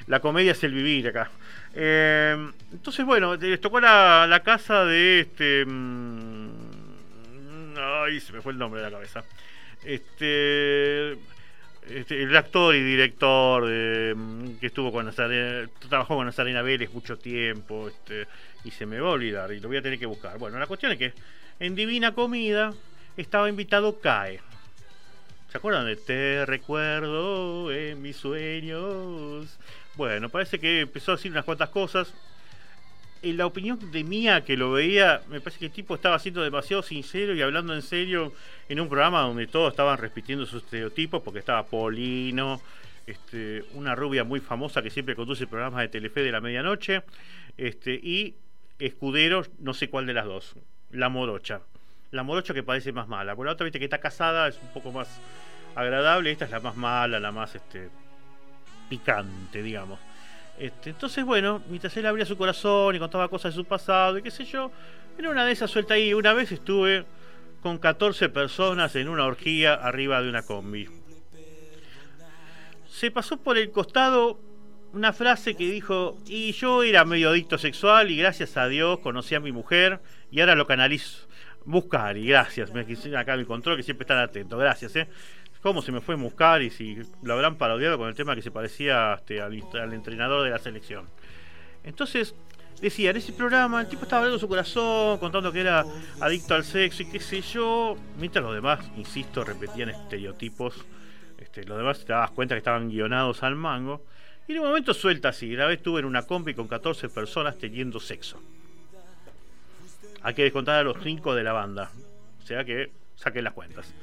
la 0.08 0.20
comedia 0.20 0.51
es 0.51 0.63
el 0.63 0.74
vivir 0.74 1.08
acá. 1.08 1.32
Eh, 1.74 2.51
entonces, 2.72 3.05
bueno, 3.05 3.36
les 3.36 3.60
tocó 3.60 3.79
la, 3.79 4.41
casa 4.43 4.86
de 4.86 5.22
este. 5.22 5.65
mm, 5.65 6.50
ay, 7.77 8.20
se 8.20 8.34
me 8.34 8.41
fue 8.41 8.51
el 8.53 8.60
nombre 8.60 8.82
de 8.82 8.88
la 8.88 8.91
cabeza. 8.91 9.24
Este. 9.84 11.13
este, 11.89 12.24
el 12.24 12.36
actor 12.36 12.75
y 12.75 12.84
director 12.84 13.63
mm, 13.63 14.60
que 14.60 14.67
estuvo 14.67 14.91
con 14.91 15.05
Nazarena, 15.05 15.67
trabajó 15.89 16.15
con 16.15 16.25
Nazarena 16.25 16.62
Vélez 16.62 16.93
mucho 16.93 17.17
tiempo, 17.17 17.88
este, 17.88 18.27
y 18.63 18.72
se 18.72 18.86
me 18.86 19.00
va 19.00 19.10
a 19.10 19.13
olvidar 19.13 19.51
y 19.51 19.60
lo 19.60 19.67
voy 19.67 19.77
a 19.77 19.82
tener 19.82 20.00
que 20.00 20.05
buscar. 20.05 20.38
Bueno, 20.38 20.58
la 20.60 20.67
cuestión 20.67 20.91
es 20.91 20.98
que 20.98 21.13
en 21.60 21.75
Divina 21.75 22.13
Comida 22.13 22.74
estaba 23.17 23.50
invitado 23.50 24.00
CAE. 24.00 24.39
¿Se 25.51 25.58
acuerdan 25.58 25.86
de 25.86 25.96
Te 25.96 26.46
recuerdo 26.46 27.72
en 27.72 28.01
mis 28.01 28.17
sueños? 28.17 29.60
Bueno, 29.96 30.29
parece 30.29 30.60
que 30.60 30.82
empezó 30.82 31.12
a 31.12 31.15
decir 31.15 31.32
unas 31.32 31.46
cuantas 31.46 31.70
cosas. 31.70 32.13
En 33.22 33.38
la 33.38 33.46
opinión 33.46 33.79
de 33.91 34.03
mía 34.03 34.43
que 34.43 34.58
lo 34.58 34.72
veía, 34.72 35.22
me 35.29 35.39
parece 35.39 35.60
que 35.60 35.67
el 35.67 35.72
tipo 35.72 35.96
estaba 35.96 36.17
siendo 36.20 36.41
demasiado 36.41 36.82
sincero 36.82 37.36
y 37.36 37.41
hablando 37.41 37.74
en 37.74 37.82
serio 37.84 38.34
en 38.67 38.79
un 38.79 38.89
programa 38.89 39.22
donde 39.22 39.48
todos 39.48 39.72
estaban 39.72 39.98
repitiendo 39.98 40.46
sus 40.46 40.63
estereotipos, 40.63 41.22
porque 41.22 41.39
estaba 41.39 41.63
Polino, 41.65 42.60
este, 43.05 43.63
una 43.75 43.96
rubia 43.96 44.24
muy 44.24 44.39
famosa 44.39 44.82
que 44.82 44.89
siempre 44.89 45.15
conduce 45.15 45.48
programas 45.48 45.82
de 45.82 45.89
Telefe 45.89 46.22
de 46.22 46.32
la 46.32 46.41
medianoche, 46.41 47.03
este, 47.58 47.93
y 47.93 48.34
Escudero, 48.80 49.44
no 49.60 49.74
sé 49.74 49.89
cuál 49.89 50.06
de 50.06 50.13
las 50.13 50.25
dos, 50.25 50.56
la 50.92 51.10
morocha. 51.10 51.62
La 52.12 52.24
morocha 52.24 52.53
que 52.53 52.63
parece 52.63 52.92
más 52.92 53.08
mala. 53.08 53.36
Por 53.36 53.46
la 53.46 53.53
otra, 53.53 53.63
viste 53.63 53.80
que 53.80 53.86
está 53.86 54.00
casada, 54.00 54.48
es 54.48 54.60
un 54.62 54.70
poco 54.70 54.92
más 54.92 55.20
agradable. 55.75 56.32
Esta 56.32 56.46
es 56.46 56.51
la 56.51 56.60
más 56.60 56.75
mala, 56.75 57.20
la 57.20 57.32
más 57.32 57.56
este, 57.56 57.89
picante, 58.89 59.63
digamos. 59.63 60.00
Este, 60.58 60.92
entonces, 60.92 61.25
bueno, 61.25 61.62
mientras 61.70 61.96
él 61.98 62.06
abría 62.06 62.25
su 62.25 62.38
corazón 62.38 62.96
y 62.96 63.00
contaba 63.00 63.27
cosas 63.27 63.53
de 63.53 63.62
su 63.62 63.65
pasado 63.65 64.20
y 64.20 64.22
qué 64.22 64.30
sé 64.30 64.46
yo, 64.46 64.72
en 65.18 65.27
una 65.27 65.46
de 65.46 65.51
esas 65.51 65.72
suelta 65.72 65.96
ahí. 65.96 66.13
Una 66.13 66.34
vez 66.34 66.51
estuve 66.51 67.06
con 67.62 67.77
14 67.77 68.30
personas 68.30 68.96
en 68.96 69.10
una 69.10 69.25
orgía 69.25 69.74
arriba 69.74 70.22
de 70.22 70.30
una 70.30 70.44
combi. 70.44 70.88
Se 72.88 73.10
pasó 73.10 73.38
por 73.38 73.58
el 73.58 73.72
costado 73.72 74.39
una 74.94 75.12
frase 75.12 75.56
que 75.56 75.70
dijo, 75.70 76.18
y 76.28 76.52
yo 76.54 76.84
era 76.84 77.04
medio 77.04 77.30
adicto 77.30 77.58
sexual 77.58 78.12
y 78.12 78.18
gracias 78.18 78.56
a 78.58 78.68
Dios 78.68 79.00
conocí 79.00 79.34
a 79.36 79.40
mi 79.40 79.52
mujer 79.52 80.00
y 80.32 80.40
ahora 80.40 80.56
lo 80.56 80.68
canalizo. 80.68 81.28
Buscar 81.66 82.18
y 82.18 82.28
gracias, 82.28 82.72
me 82.74 82.86
acá 83.18 83.36
mi 83.36 83.46
control 83.46 83.78
que 83.78 83.84
siempre 83.84 84.04
están 84.04 84.20
atentos, 84.20 84.60
gracias, 84.60 84.96
eh. 84.96 85.08
¿Cómo 85.62 85.82
se 85.82 85.94
me 85.94 86.02
fue 86.02 86.16
buscar 86.16 86.62
y 86.62 86.70
si 86.70 86.98
lo 87.22 87.34
habrán 87.34 87.58
parodiado 87.58 87.98
con 87.98 88.10
el 88.10 88.16
tema 88.16 88.36
que 88.36 88.42
se 88.42 88.52
parecía 88.52 89.14
este, 89.14 89.42
al, 89.42 89.58
al 89.82 89.94
entrenador 89.94 90.44
de 90.44 90.50
la 90.50 90.60
selección? 90.60 91.08
Entonces, 91.86 92.36
decía, 92.82 93.12
en 93.12 93.18
ese 93.18 93.32
programa 93.32 93.80
el 93.80 93.88
tipo 93.88 94.04
estaba 94.04 94.20
hablando 94.20 94.36
de 94.36 94.42
su 94.42 94.50
corazón, 94.50 95.18
contando 95.20 95.54
que 95.54 95.62
era 95.62 95.86
adicto 96.20 96.54
al 96.54 96.66
sexo 96.66 97.04
y 97.04 97.06
qué 97.06 97.22
sé 97.22 97.42
yo, 97.42 97.96
mientras 98.20 98.44
los 98.44 98.54
demás, 98.54 98.80
insisto, 98.98 99.44
repetían 99.46 99.90
estereotipos. 99.90 100.86
Este, 101.38 101.64
los 101.64 101.78
demás 101.78 102.04
te 102.04 102.12
dabas 102.12 102.32
cuenta 102.32 102.56
que 102.56 102.60
estaban 102.60 102.90
guionados 102.90 103.42
al 103.42 103.56
mango. 103.56 104.04
Y 104.48 104.52
en 104.52 104.60
un 104.60 104.68
momento 104.68 104.94
suelta 104.94 105.30
así, 105.30 105.56
la 105.56 105.68
vez 105.68 105.78
estuve 105.78 106.02
en 106.02 106.06
una 106.06 106.24
combi 106.24 106.54
con 106.54 106.68
14 106.68 107.10
personas 107.10 107.58
teniendo 107.58 108.00
sexo. 108.00 108.42
Hay 110.22 110.34
que 110.34 110.44
descontar 110.44 110.80
a 110.80 110.84
los 110.84 110.98
5 111.02 111.36
de 111.36 111.44
la 111.44 111.54
banda. 111.54 111.92
O 112.42 112.46
sea 112.46 112.64
que 112.64 112.92
saquen 113.16 113.44
las 113.44 113.54
cuentas. 113.54 113.94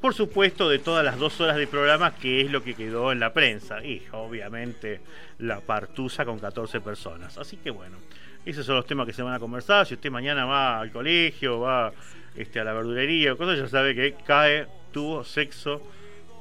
Por 0.00 0.14
supuesto, 0.14 0.68
de 0.68 0.78
todas 0.78 1.04
las 1.04 1.18
dos 1.18 1.40
horas 1.40 1.56
de 1.56 1.66
programa, 1.66 2.14
que 2.14 2.42
es 2.42 2.50
lo 2.50 2.62
que 2.62 2.74
quedó 2.74 3.12
en 3.12 3.20
la 3.20 3.32
prensa. 3.32 3.84
Y 3.84 4.02
obviamente 4.12 5.00
la 5.38 5.60
partusa 5.60 6.24
con 6.24 6.38
14 6.38 6.80
personas. 6.80 7.36
Así 7.38 7.56
que 7.56 7.70
bueno, 7.70 7.96
esos 8.44 8.64
son 8.64 8.76
los 8.76 8.86
temas 8.86 9.06
que 9.06 9.12
se 9.12 9.22
van 9.22 9.34
a 9.34 9.38
conversar. 9.38 9.86
Si 9.86 9.94
usted 9.94 10.10
mañana 10.10 10.44
va 10.44 10.80
al 10.80 10.92
colegio, 10.92 11.60
va 11.60 11.92
este, 12.36 12.60
a 12.60 12.64
la 12.64 12.72
verdulería 12.72 13.32
o 13.32 13.36
cosas, 13.36 13.58
ya 13.58 13.68
sabe 13.68 13.94
que 13.94 14.14
cae, 14.24 14.66
tuvo 14.92 15.24
sexo 15.24 15.82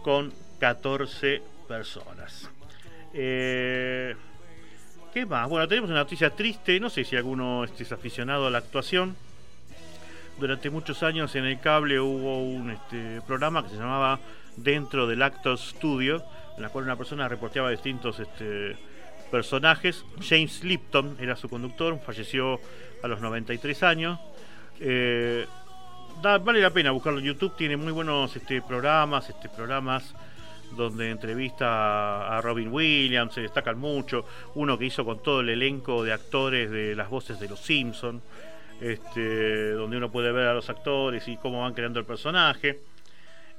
con 0.03 0.33
14 0.59 1.41
personas. 1.67 2.49
Eh, 3.17 4.13
¿Qué 5.13 5.25
más? 5.25 5.47
Bueno, 5.47 5.67
tenemos 5.69 5.89
una 5.89 5.99
noticia 5.99 6.29
triste. 6.31 6.79
No 6.81 6.89
sé 6.89 7.05
si 7.05 7.15
alguno 7.15 7.63
es 7.63 7.91
aficionado 7.91 8.47
a 8.47 8.49
la 8.49 8.57
actuación. 8.57 9.15
Durante 10.37 10.69
muchos 10.69 11.01
años 11.01 11.33
en 11.35 11.45
el 11.45 11.61
cable 11.61 11.97
hubo 11.97 12.43
un 12.43 12.71
este, 12.71 13.21
programa 13.25 13.63
que 13.63 13.69
se 13.69 13.77
llamaba 13.77 14.19
Dentro 14.57 15.07
del 15.07 15.21
Actor 15.21 15.57
Studio, 15.57 16.21
en 16.57 16.63
la 16.63 16.69
cual 16.69 16.83
una 16.83 16.97
persona 16.97 17.29
reporteaba 17.29 17.69
distintos 17.69 18.19
este, 18.19 18.75
personajes. 19.31 20.03
James 20.21 20.65
Lipton 20.65 21.15
era 21.21 21.37
su 21.37 21.47
conductor, 21.47 21.97
falleció 22.05 22.59
a 23.01 23.07
los 23.07 23.21
93 23.21 23.83
años. 23.83 24.19
Eh, 24.81 25.45
vale 26.21 26.59
la 26.59 26.71
pena 26.71 26.91
buscarlo 26.91 27.19
en 27.19 27.25
YouTube, 27.25 27.55
tiene 27.55 27.77
muy 27.77 27.93
buenos 27.93 28.35
este, 28.35 28.61
programas, 28.61 29.33
programas 29.55 30.13
donde 30.75 31.09
entrevista 31.09 32.37
a 32.37 32.41
Robin 32.41 32.71
Williams, 32.71 33.33
se 33.33 33.41
destacan 33.41 33.77
mucho, 33.79 34.25
uno 34.55 34.77
que 34.77 34.85
hizo 34.85 35.05
con 35.05 35.21
todo 35.21 35.41
el 35.41 35.49
elenco 35.49 36.03
de 36.03 36.13
actores 36.13 36.69
de 36.69 36.95
las 36.95 37.09
voces 37.09 37.39
de 37.39 37.49
los 37.49 37.59
Simpsons, 37.59 38.21
este, 38.81 39.71
donde 39.71 39.97
uno 39.97 40.11
puede 40.11 40.31
ver 40.31 40.47
a 40.47 40.53
los 40.53 40.69
actores 40.69 41.27
y 41.27 41.37
cómo 41.37 41.61
van 41.61 41.73
creando 41.73 41.99
el 41.99 42.05
personaje. 42.05 42.79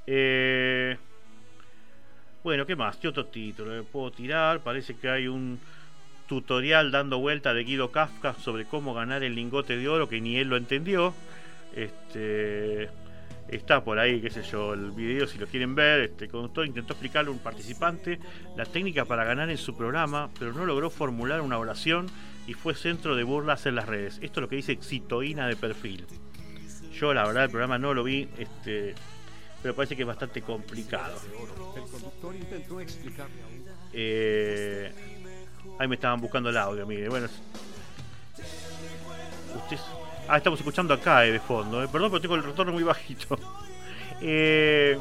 Eh, 0.07 0.97
bueno, 2.45 2.67
¿qué 2.67 2.77
más? 2.77 2.97
¿Qué 2.97 3.09
otro 3.09 3.27
título 3.27 3.75
le 3.75 3.83
puedo 3.83 4.11
tirar? 4.13 4.61
Parece 4.61 4.97
que 4.97 5.09
hay 5.09 5.27
un 5.27 5.59
tutorial 6.29 6.91
dando 6.91 7.19
vuelta 7.19 7.55
de 7.55 7.65
Guido 7.65 7.91
Kafka 7.91 8.35
sobre 8.35 8.65
cómo 8.67 8.95
ganar 8.95 9.23
el 9.23 9.35
lingote 9.35 9.77
de 9.77 9.89
oro 9.89 10.09
que 10.09 10.21
ni 10.21 10.37
él 10.37 10.49
lo 10.49 10.57
entendió. 10.57 11.15
Este 11.75 12.89
está 13.49 13.83
por 13.85 13.99
ahí, 13.99 14.21
qué 14.21 14.31
sé 14.31 14.43
yo, 14.43 14.75
el 14.75 14.91
video 14.91 15.27
si 15.27 15.39
lo 15.39 15.47
quieren 15.47 15.75
ver. 15.75 16.01
Este 16.01 16.25
el 16.27 16.31
conductor 16.31 16.67
intentó 16.67 16.93
explicarle 16.95 17.29
a 17.31 17.33
un 17.33 17.39
participante 17.39 18.19
la 18.57 18.65
técnica 18.65 19.05
para 19.05 19.25
ganar 19.25 19.51
en 19.51 19.59
su 19.59 19.77
programa, 19.77 20.31
pero 20.39 20.53
no 20.53 20.65
logró 20.67 20.91
formular 20.91 21.41
una 21.41 21.59
oración 21.59 22.07
y 22.47 22.55
fue 22.55 22.75
centro 22.75 23.17
de 23.17 23.23
burlas 23.25 23.67
en 23.67 23.75
las 23.75 23.87
redes. 23.87 24.15
Esto 24.23 24.41
es 24.41 24.43
lo 24.43 24.49
que 24.49 24.57
dice 24.57 24.77
Xitoína 24.81 25.47
de 25.49 25.57
perfil. 25.57 26.07
Yo 26.93 27.13
la 27.13 27.27
verdad 27.27 27.45
el 27.45 27.51
programa 27.51 27.79
no 27.79 27.93
lo 27.95 28.03
vi, 28.05 28.29
este, 28.39 28.95
pero 29.63 29.75
parece 29.75 29.97
que 29.97 30.03
es 30.03 30.09
bastante 30.09 30.43
complicado. 30.43 31.19
Eh, 33.93 34.93
ahí 35.79 35.89
me 35.89 35.95
estaban 35.97 36.21
buscando 36.21 36.51
el 36.51 36.57
audio, 36.57 36.87
mire. 36.87 37.09
Bueno, 37.09 37.27
es- 37.27 37.43
usted, 39.57 39.79
ah, 40.29 40.37
estamos 40.37 40.59
escuchando 40.61 40.95
acá 40.95 41.25
eh, 41.25 41.33
de 41.33 41.41
fondo. 41.41 41.83
eh. 41.83 41.89
Perdón, 41.91 42.11
pero 42.11 42.21
tengo 42.21 42.35
el 42.37 42.43
retorno 42.45 42.73
muy 42.73 42.83
bajito. 42.83 43.39
Eh, 44.23 44.99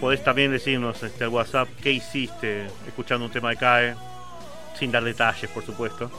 podés 0.00 0.22
también 0.24 0.50
decirnos 0.50 1.02
este, 1.02 1.28
WhatsApp 1.28 1.68
qué 1.82 1.92
hiciste 1.92 2.66
escuchando 2.88 3.26
un 3.26 3.30
tema 3.30 3.50
de 3.50 3.56
CAE, 3.56 3.94
sin 4.76 4.90
dar 4.90 5.04
detalles, 5.04 5.48
por 5.50 5.64
supuesto. 5.64 6.10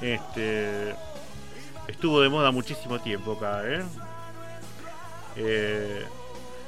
Este, 0.00 0.94
estuvo 1.88 2.20
de 2.20 2.28
moda 2.28 2.50
muchísimo 2.50 3.00
tiempo 3.00 3.32
acá, 3.32 3.62
¿eh? 3.64 3.82
Eh, 5.36 6.04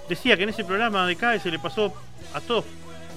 decía 0.09 0.37
que 0.37 0.44
en 0.44 0.49
ese 0.50 0.64
programa 0.64 1.06
de 1.06 1.16
CAE 1.16 1.40
se 1.40 1.50
le 1.50 1.59
pasó 1.59 1.92
a 2.35 2.40
todos 2.40 2.64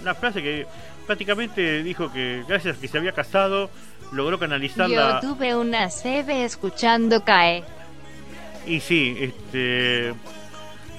una 0.01 0.13
frase 0.13 0.41
que 0.41 0.67
prácticamente 1.05 1.83
dijo 1.83 2.11
que 2.11 2.43
gracias 2.47 2.77
a 2.77 2.81
que 2.81 2.87
se 2.87 2.97
había 2.97 3.11
casado 3.11 3.69
logró 4.11 4.37
canalizar 4.39 4.89
Yo 4.89 5.19
tuve 5.21 5.55
una 5.55 5.89
CB 5.89 6.29
escuchando 6.43 7.23
CAE. 7.23 7.63
Y 8.67 8.79
sí, 8.79 9.15
este 9.19 10.13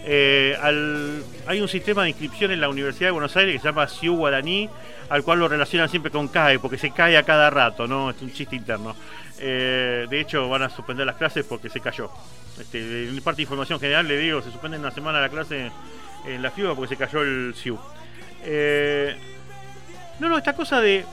eh, 0.04 0.56
al- 0.62 1.22
hay 1.46 1.60
un 1.60 1.68
sistema 1.68 2.04
de 2.04 2.10
inscripción 2.10 2.52
en 2.52 2.60
la 2.60 2.68
Universidad 2.68 3.08
de 3.08 3.12
Buenos 3.12 3.36
Aires 3.36 3.54
que 3.54 3.58
se 3.60 3.66
llama 3.66 3.88
CIU 3.88 4.14
Guaraní, 4.16 4.68
al 5.08 5.22
cual 5.24 5.40
lo 5.40 5.48
relacionan 5.48 5.88
siempre 5.88 6.12
con 6.12 6.28
CAE, 6.28 6.58
porque 6.60 6.78
se 6.78 6.92
cae 6.92 7.16
a 7.16 7.24
cada 7.24 7.50
rato, 7.50 7.86
¿no? 7.88 8.10
Es 8.10 8.22
un 8.22 8.32
chiste 8.32 8.54
interno. 8.54 8.94
Eh, 9.38 10.06
de 10.08 10.20
hecho, 10.20 10.48
van 10.48 10.62
a 10.62 10.70
suspender 10.70 11.04
las 11.06 11.16
clases 11.16 11.44
porque 11.44 11.68
se 11.68 11.80
cayó. 11.80 12.08
Este, 12.60 13.08
en 13.08 13.20
parte 13.20 13.38
de 13.38 13.42
información 13.42 13.78
general 13.80 14.06
le 14.08 14.16
digo, 14.16 14.40
se 14.42 14.50
suspende 14.50 14.78
una 14.78 14.90
semana 14.92 15.20
la 15.20 15.28
clase 15.28 15.70
en 16.26 16.40
la 16.42 16.50
FIUA 16.50 16.74
porque 16.74 16.94
se 16.94 16.96
cayó 16.96 17.22
el 17.22 17.54
CIU. 17.56 17.76
Eh, 18.44 19.16
no, 20.20 20.28
no, 20.28 20.38
esta 20.38 20.54
cosa 20.54 20.80
de 20.80 21.04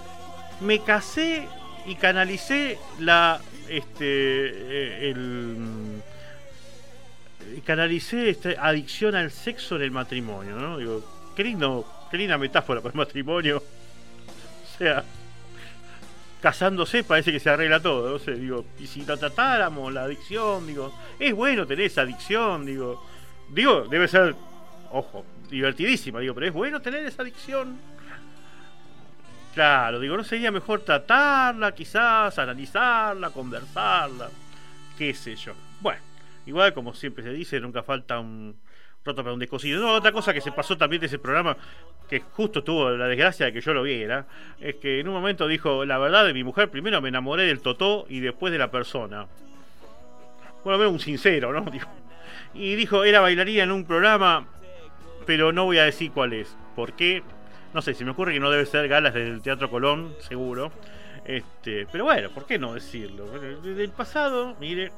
me 0.62 0.79
casé 0.79 1.48
y 1.86 1.95
canalicé 1.95 2.77
la 3.00 3.41
este 3.67 4.05
eh, 4.05 5.10
el 5.12 6.01
y 7.55 7.62
canalicé 7.62 8.29
esta 8.29 8.50
adicción 8.65 9.15
al 9.15 9.31
sexo 9.31 9.75
en 9.75 9.83
el 9.83 9.91
matrimonio, 9.91 10.55
¿no? 10.55 10.77
Digo, 10.77 11.03
qué 11.36 11.43
lindo, 11.43 11.86
qué 12.10 12.17
linda 12.17 12.38
metáfora 12.38 12.81
para 12.81 12.93
el 12.93 12.98
matrimonio. 12.98 13.57
O 13.57 14.77
sea, 14.77 15.03
casándose 16.41 17.03
parece 17.03 17.31
que 17.31 17.39
se 17.39 17.50
arregla 17.50 17.79
todo, 17.79 18.10
no 18.10 18.19
sé, 18.19 18.33
digo, 18.33 18.65
y 18.79 18.88
si 18.88 19.05
la 19.05 19.17
tratáramos, 19.17 19.93
la 19.93 20.03
adicción, 20.03 20.65
digo, 20.67 20.93
es 21.19 21.33
bueno 21.33 21.65
tener 21.67 21.86
esa 21.86 22.01
adicción, 22.01 22.65
digo, 22.65 23.05
digo, 23.50 23.83
debe 23.83 24.07
ser, 24.07 24.36
ojo, 24.91 25.25
divertidísima, 25.50 26.19
digo, 26.19 26.33
pero 26.33 26.48
es 26.48 26.53
bueno 26.53 26.81
tener 26.81 27.05
esa 27.05 27.22
adicción. 27.22 27.77
Claro, 29.53 30.00
digo, 30.00 30.17
¿no 30.17 30.24
sería 30.24 30.51
mejor 30.51 30.81
tratarla, 30.81 31.74
quizás, 31.74 32.39
analizarla, 32.39 33.29
conversarla? 33.29 34.29
Qué 34.98 35.13
sé 35.13 35.36
yo. 35.36 35.53
Bueno, 35.79 36.01
igual 36.45 36.74
como 36.74 36.93
siempre 36.93 37.24
se 37.24 37.31
dice, 37.31 37.60
nunca 37.60 37.83
falta 37.83 38.19
un 38.19 38.55
roto 39.05 39.24
para 39.24 39.33
un 39.33 39.39
descosido. 39.39 39.81
No, 39.81 39.93
otra 39.93 40.12
cosa 40.12 40.33
que 40.33 40.41
se 40.41 40.51
pasó 40.51 40.75
también 40.75 41.01
de 41.01 41.07
ese 41.07 41.19
programa, 41.19 41.55
que 42.10 42.22
justo 42.22 42.63
tuvo 42.63 42.89
la 42.91 43.07
desgracia 43.07 43.45
de 43.45 43.53
que 43.53 43.62
yo 43.62 43.74
lo 43.74 43.83
viera, 43.83 44.25
es 44.60 44.75
que 44.75 45.00
en 45.00 45.07
un 45.07 45.13
momento 45.13 45.48
dijo, 45.48 45.86
la 45.86 46.00
verdad 46.00 46.25
de 46.25 46.33
mi 46.33 46.43
mujer, 46.43 46.69
primero 46.69 47.00
me 47.01 47.10
enamoré 47.10 47.43
del 47.43 47.62
totó 47.62 48.05
y 48.10 48.22
después 48.22 48.51
de 48.51 48.57
la 48.57 48.72
persona. 48.72 49.27
Bueno, 50.63 50.79
veo 50.79 50.89
un 50.89 51.00
sincero, 51.00 51.53
¿no? 51.53 51.65
Y 52.55 52.75
dijo, 52.75 53.03
era 53.03 53.19
bailarina 53.19 53.63
en 53.63 53.72
un 53.72 53.83
programa, 53.83 54.48
pero 55.25 55.51
no 55.51 55.65
voy 55.65 55.79
a 55.79 55.86
decir 55.86 56.12
cuál 56.12 56.33
es. 56.33 56.55
¿Por 56.75 56.93
qué? 56.93 57.24
No 57.74 57.82
sé, 57.82 57.94
se 57.94 58.06
me 58.06 58.12
ocurre 58.12 58.34
que 58.34 58.39
no 58.39 58.51
debe 58.51 58.65
ser 58.65 58.88
galas 58.88 59.13
del 59.13 59.42
Teatro 59.42 59.70
Colón, 59.70 60.15
seguro. 60.20 60.72
Este, 61.25 61.88
pero 61.92 62.03
bueno, 62.03 62.30
¿por 62.30 62.46
qué 62.46 62.60
no 62.60 62.74
decirlo? 62.74 63.25
Desde 63.62 63.84
el 63.84 63.92
pasado, 63.92 64.56
mire, 64.60 64.92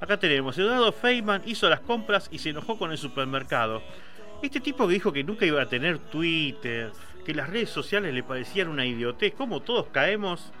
acá 0.00 0.16
tenemos, 0.18 0.56
Eduardo 0.58 0.92
Feynman 0.92 1.42
hizo 1.46 1.68
las 1.68 1.80
compras 1.80 2.28
y 2.30 2.38
se 2.38 2.50
enojó 2.50 2.78
con 2.78 2.92
el 2.92 2.98
supermercado. 2.98 3.82
Este 4.42 4.60
tipo 4.60 4.86
que 4.86 4.94
dijo 4.94 5.12
que 5.12 5.24
nunca 5.24 5.44
iba 5.44 5.60
a 5.60 5.68
tener 5.68 5.98
Twitter, 5.98 6.92
que 7.26 7.34
las 7.34 7.50
redes 7.50 7.70
sociales 7.70 8.14
le 8.14 8.22
parecían 8.22 8.68
una 8.68 8.86
idiotez, 8.86 9.34
como 9.34 9.60
todos 9.60 9.88
caemos 9.88 10.52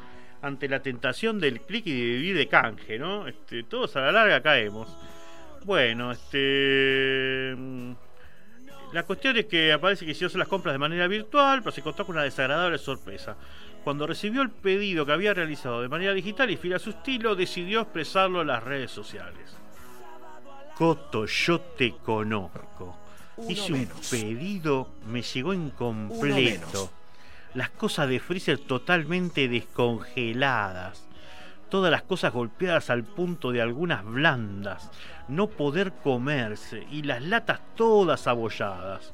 ante 0.42 0.68
la 0.68 0.80
tentación 0.80 1.38
del 1.38 1.60
clic 1.60 1.86
y 1.86 1.92
de 1.92 2.16
vivir 2.16 2.36
de 2.36 2.48
canje, 2.48 2.98
¿no? 2.98 3.28
Este, 3.28 3.62
todos 3.62 3.94
a 3.96 4.00
la 4.00 4.12
larga 4.12 4.40
caemos. 4.40 4.88
Bueno, 5.64 6.10
este... 6.12 7.54
La 8.92 9.02
cuestión 9.02 9.36
es 9.36 9.46
que 9.46 9.72
aparece 9.72 10.06
que 10.06 10.12
hizo 10.12 10.38
las 10.38 10.48
compras 10.48 10.72
de 10.74 10.78
manera 10.78 11.06
virtual, 11.06 11.60
pero 11.60 11.72
se 11.72 11.80
encontró 11.80 12.06
con 12.06 12.16
una 12.16 12.24
desagradable 12.24 12.78
sorpresa. 12.78 13.36
Cuando 13.84 14.06
recibió 14.06 14.42
el 14.42 14.50
pedido 14.50 15.04
que 15.04 15.12
había 15.12 15.34
realizado 15.34 15.82
de 15.82 15.88
manera 15.88 16.12
digital 16.12 16.50
y 16.50 16.56
fiel 16.56 16.74
a 16.74 16.78
su 16.78 16.90
estilo, 16.90 17.34
decidió 17.36 17.82
expresarlo 17.82 18.40
en 18.40 18.48
las 18.48 18.62
redes 18.62 18.90
sociales. 18.90 19.56
Coto, 20.74 21.26
yo 21.26 21.60
te 21.60 21.94
conozco. 21.96 22.96
Uno 23.36 23.50
Hice 23.50 23.72
un 23.72 23.78
menos. 23.80 24.08
pedido, 24.10 24.88
me 25.06 25.22
llegó 25.22 25.52
incompleto. 25.54 26.90
Las 27.54 27.70
cosas 27.70 28.08
de 28.08 28.20
freezer 28.20 28.58
totalmente 28.58 29.48
descongeladas. 29.48 31.07
Todas 31.68 31.90
las 31.90 32.02
cosas 32.02 32.32
golpeadas 32.32 32.88
al 32.90 33.04
punto 33.04 33.52
de 33.52 33.60
algunas 33.60 34.04
blandas. 34.04 34.90
No 35.28 35.48
poder 35.48 35.92
comerse. 36.02 36.86
Y 36.90 37.02
las 37.02 37.22
latas 37.22 37.60
todas 37.76 38.26
abolladas. 38.26 39.12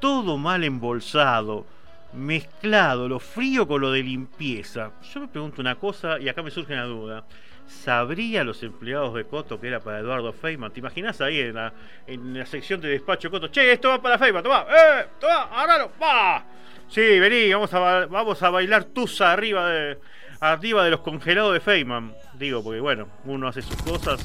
Todo 0.00 0.38
mal 0.38 0.64
embolsado. 0.64 1.66
Mezclado 2.14 3.06
lo 3.08 3.18
frío 3.20 3.68
con 3.68 3.82
lo 3.82 3.92
de 3.92 4.02
limpieza. 4.02 4.92
Yo 5.12 5.20
me 5.20 5.28
pregunto 5.28 5.60
una 5.60 5.74
cosa 5.74 6.18
y 6.18 6.28
acá 6.28 6.42
me 6.42 6.50
surge 6.50 6.72
una 6.72 6.84
duda. 6.84 7.24
¿Sabría 7.68 8.44
los 8.44 8.62
empleados 8.62 9.12
de 9.12 9.24
Coto 9.24 9.60
que 9.60 9.68
era 9.68 9.80
para 9.80 9.98
Eduardo 9.98 10.32
Feynman? 10.32 10.72
¿Te 10.72 10.80
imaginas 10.80 11.20
ahí 11.20 11.38
en 11.40 11.54
la, 11.54 11.72
en 12.06 12.38
la 12.38 12.46
sección 12.46 12.80
de 12.80 12.88
despacho 12.88 13.28
de 13.28 13.32
Coto? 13.32 13.48
Che, 13.48 13.72
esto 13.72 13.90
va 13.90 14.00
para 14.00 14.18
Feynman, 14.18 14.42
toma, 14.42 14.64
eh, 14.70 15.06
toma, 15.20 15.42
agárralo, 15.42 15.92
va. 16.00 16.42
Sí, 16.88 17.20
vení, 17.20 17.52
vamos 17.52 17.74
a, 17.74 18.06
vamos 18.06 18.42
a 18.42 18.48
bailar 18.48 18.84
tusa 18.84 19.32
arriba 19.32 19.68
de, 19.68 19.98
arriba 20.40 20.84
de 20.84 20.90
los 20.90 21.00
congelados 21.00 21.52
de 21.52 21.60
Feynman. 21.60 22.14
Digo, 22.34 22.62
porque 22.62 22.80
bueno, 22.80 23.08
uno 23.24 23.48
hace 23.48 23.62
sus 23.62 23.80
cosas 23.82 24.24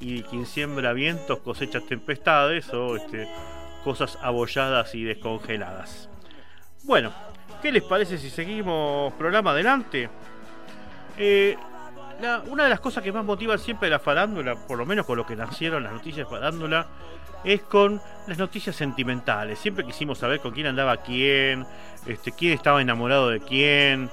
y 0.00 0.22
quien 0.24 0.46
siembra 0.46 0.92
vientos 0.92 1.38
cosecha 1.38 1.80
tempestades 1.80 2.72
o 2.72 2.96
este, 2.96 3.28
cosas 3.84 4.18
abolladas 4.22 4.94
y 4.94 5.04
descongeladas. 5.04 6.08
Bueno, 6.84 7.12
¿qué 7.62 7.72
les 7.72 7.82
parece 7.82 8.18
si 8.18 8.30
seguimos 8.30 9.12
programa 9.14 9.52
adelante? 9.52 10.08
Eh, 11.18 11.56
una 12.48 12.64
de 12.64 12.70
las 12.70 12.80
cosas 12.80 13.02
que 13.02 13.12
más 13.12 13.24
motivan 13.24 13.58
siempre 13.58 13.90
la 13.90 13.98
farándula, 13.98 14.54
por 14.54 14.78
lo 14.78 14.86
menos 14.86 15.06
con 15.06 15.16
lo 15.16 15.26
que 15.26 15.36
nacieron 15.36 15.82
las 15.82 15.92
noticias 15.92 16.26
de 16.26 16.36
farándula, 16.36 16.86
es 17.44 17.62
con 17.62 18.00
las 18.26 18.38
noticias 18.38 18.74
sentimentales. 18.74 19.58
Siempre 19.58 19.84
quisimos 19.84 20.18
saber 20.18 20.40
con 20.40 20.52
quién 20.52 20.66
andaba 20.66 20.96
quién, 20.98 21.66
este, 22.06 22.32
quién 22.32 22.52
estaba 22.52 22.80
enamorado 22.80 23.28
de 23.28 23.40
quién, 23.40 24.10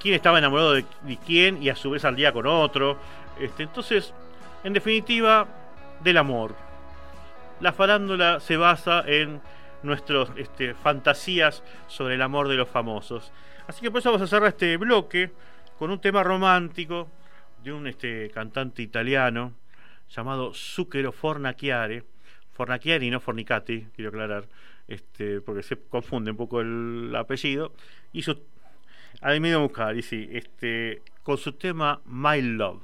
quién 0.00 0.14
estaba 0.14 0.38
enamorado 0.38 0.72
de, 0.74 0.84
quién 1.24 1.62
y 1.62 1.68
a 1.68 1.76
su 1.76 1.90
vez 1.90 2.04
al 2.04 2.16
día 2.16 2.32
con 2.32 2.46
otro. 2.46 2.98
Este, 3.38 3.64
entonces, 3.64 4.12
en 4.64 4.72
definitiva, 4.72 5.46
del 6.00 6.16
amor. 6.16 6.54
La 7.60 7.72
farándula 7.72 8.40
se 8.40 8.56
basa 8.56 9.02
en 9.06 9.40
nuestras 9.82 10.30
este, 10.36 10.74
fantasías 10.74 11.62
sobre 11.86 12.14
el 12.14 12.22
amor 12.22 12.48
de 12.48 12.56
los 12.56 12.68
famosos. 12.68 13.32
Así 13.66 13.80
que 13.80 13.90
por 13.90 14.00
eso 14.00 14.10
vamos 14.10 14.22
a 14.22 14.26
cerrar 14.26 14.48
este 14.48 14.76
bloque 14.76 15.30
con 15.78 15.90
un 15.90 16.00
tema 16.00 16.22
romántico 16.22 17.08
de 17.62 17.72
un 17.72 17.86
este, 17.86 18.30
cantante 18.30 18.82
italiano 18.82 19.52
llamado 20.08 20.52
Zucchero 20.54 21.12
Fornaciare. 21.12 22.04
Fornaciari 22.52 23.06
y 23.06 23.10
no 23.10 23.20
Fornicati, 23.20 23.86
quiero 23.94 24.08
aclarar, 24.08 24.48
este, 24.88 25.40
porque 25.40 25.62
se 25.62 25.76
confunde 25.76 26.32
un 26.32 26.36
poco 26.36 26.60
el 26.60 27.14
apellido. 27.14 27.72
Hizo 28.12 28.40
al 29.20 29.40
medio 29.40 29.60
buscar, 29.60 29.96
y 29.96 30.02
sí, 30.02 30.28
este, 30.32 31.02
con 31.22 31.38
su 31.38 31.52
tema 31.52 32.00
My 32.04 32.40
Love. 32.40 32.82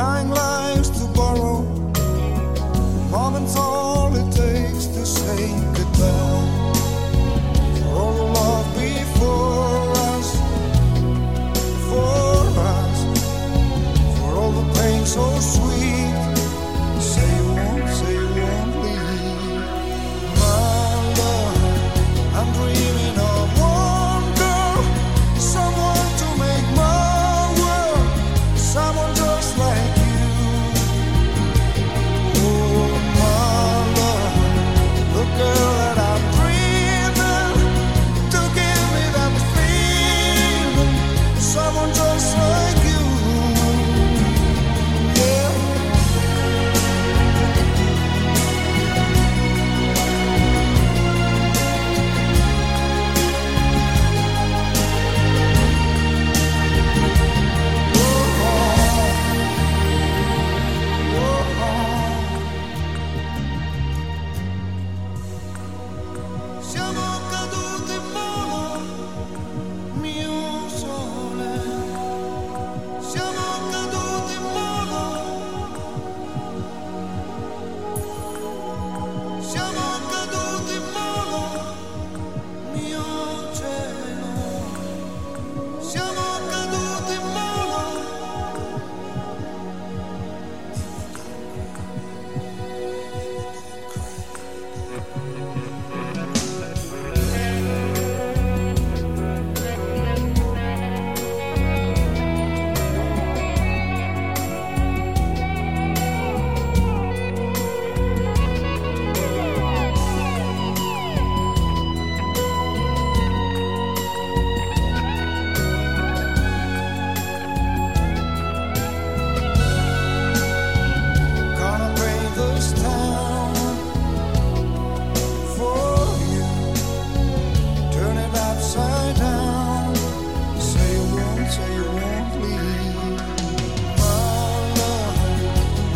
dying 0.00 0.30
light. 0.30 0.49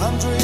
hundred 0.05 0.43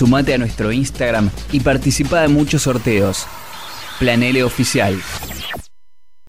Sumate 0.00 0.32
a 0.32 0.38
nuestro 0.38 0.72
Instagram 0.72 1.28
y 1.52 1.60
participa 1.60 2.22
de 2.22 2.28
muchos 2.28 2.62
sorteos. 2.62 3.26
Planele 3.98 4.42
Oficial. 4.42 4.98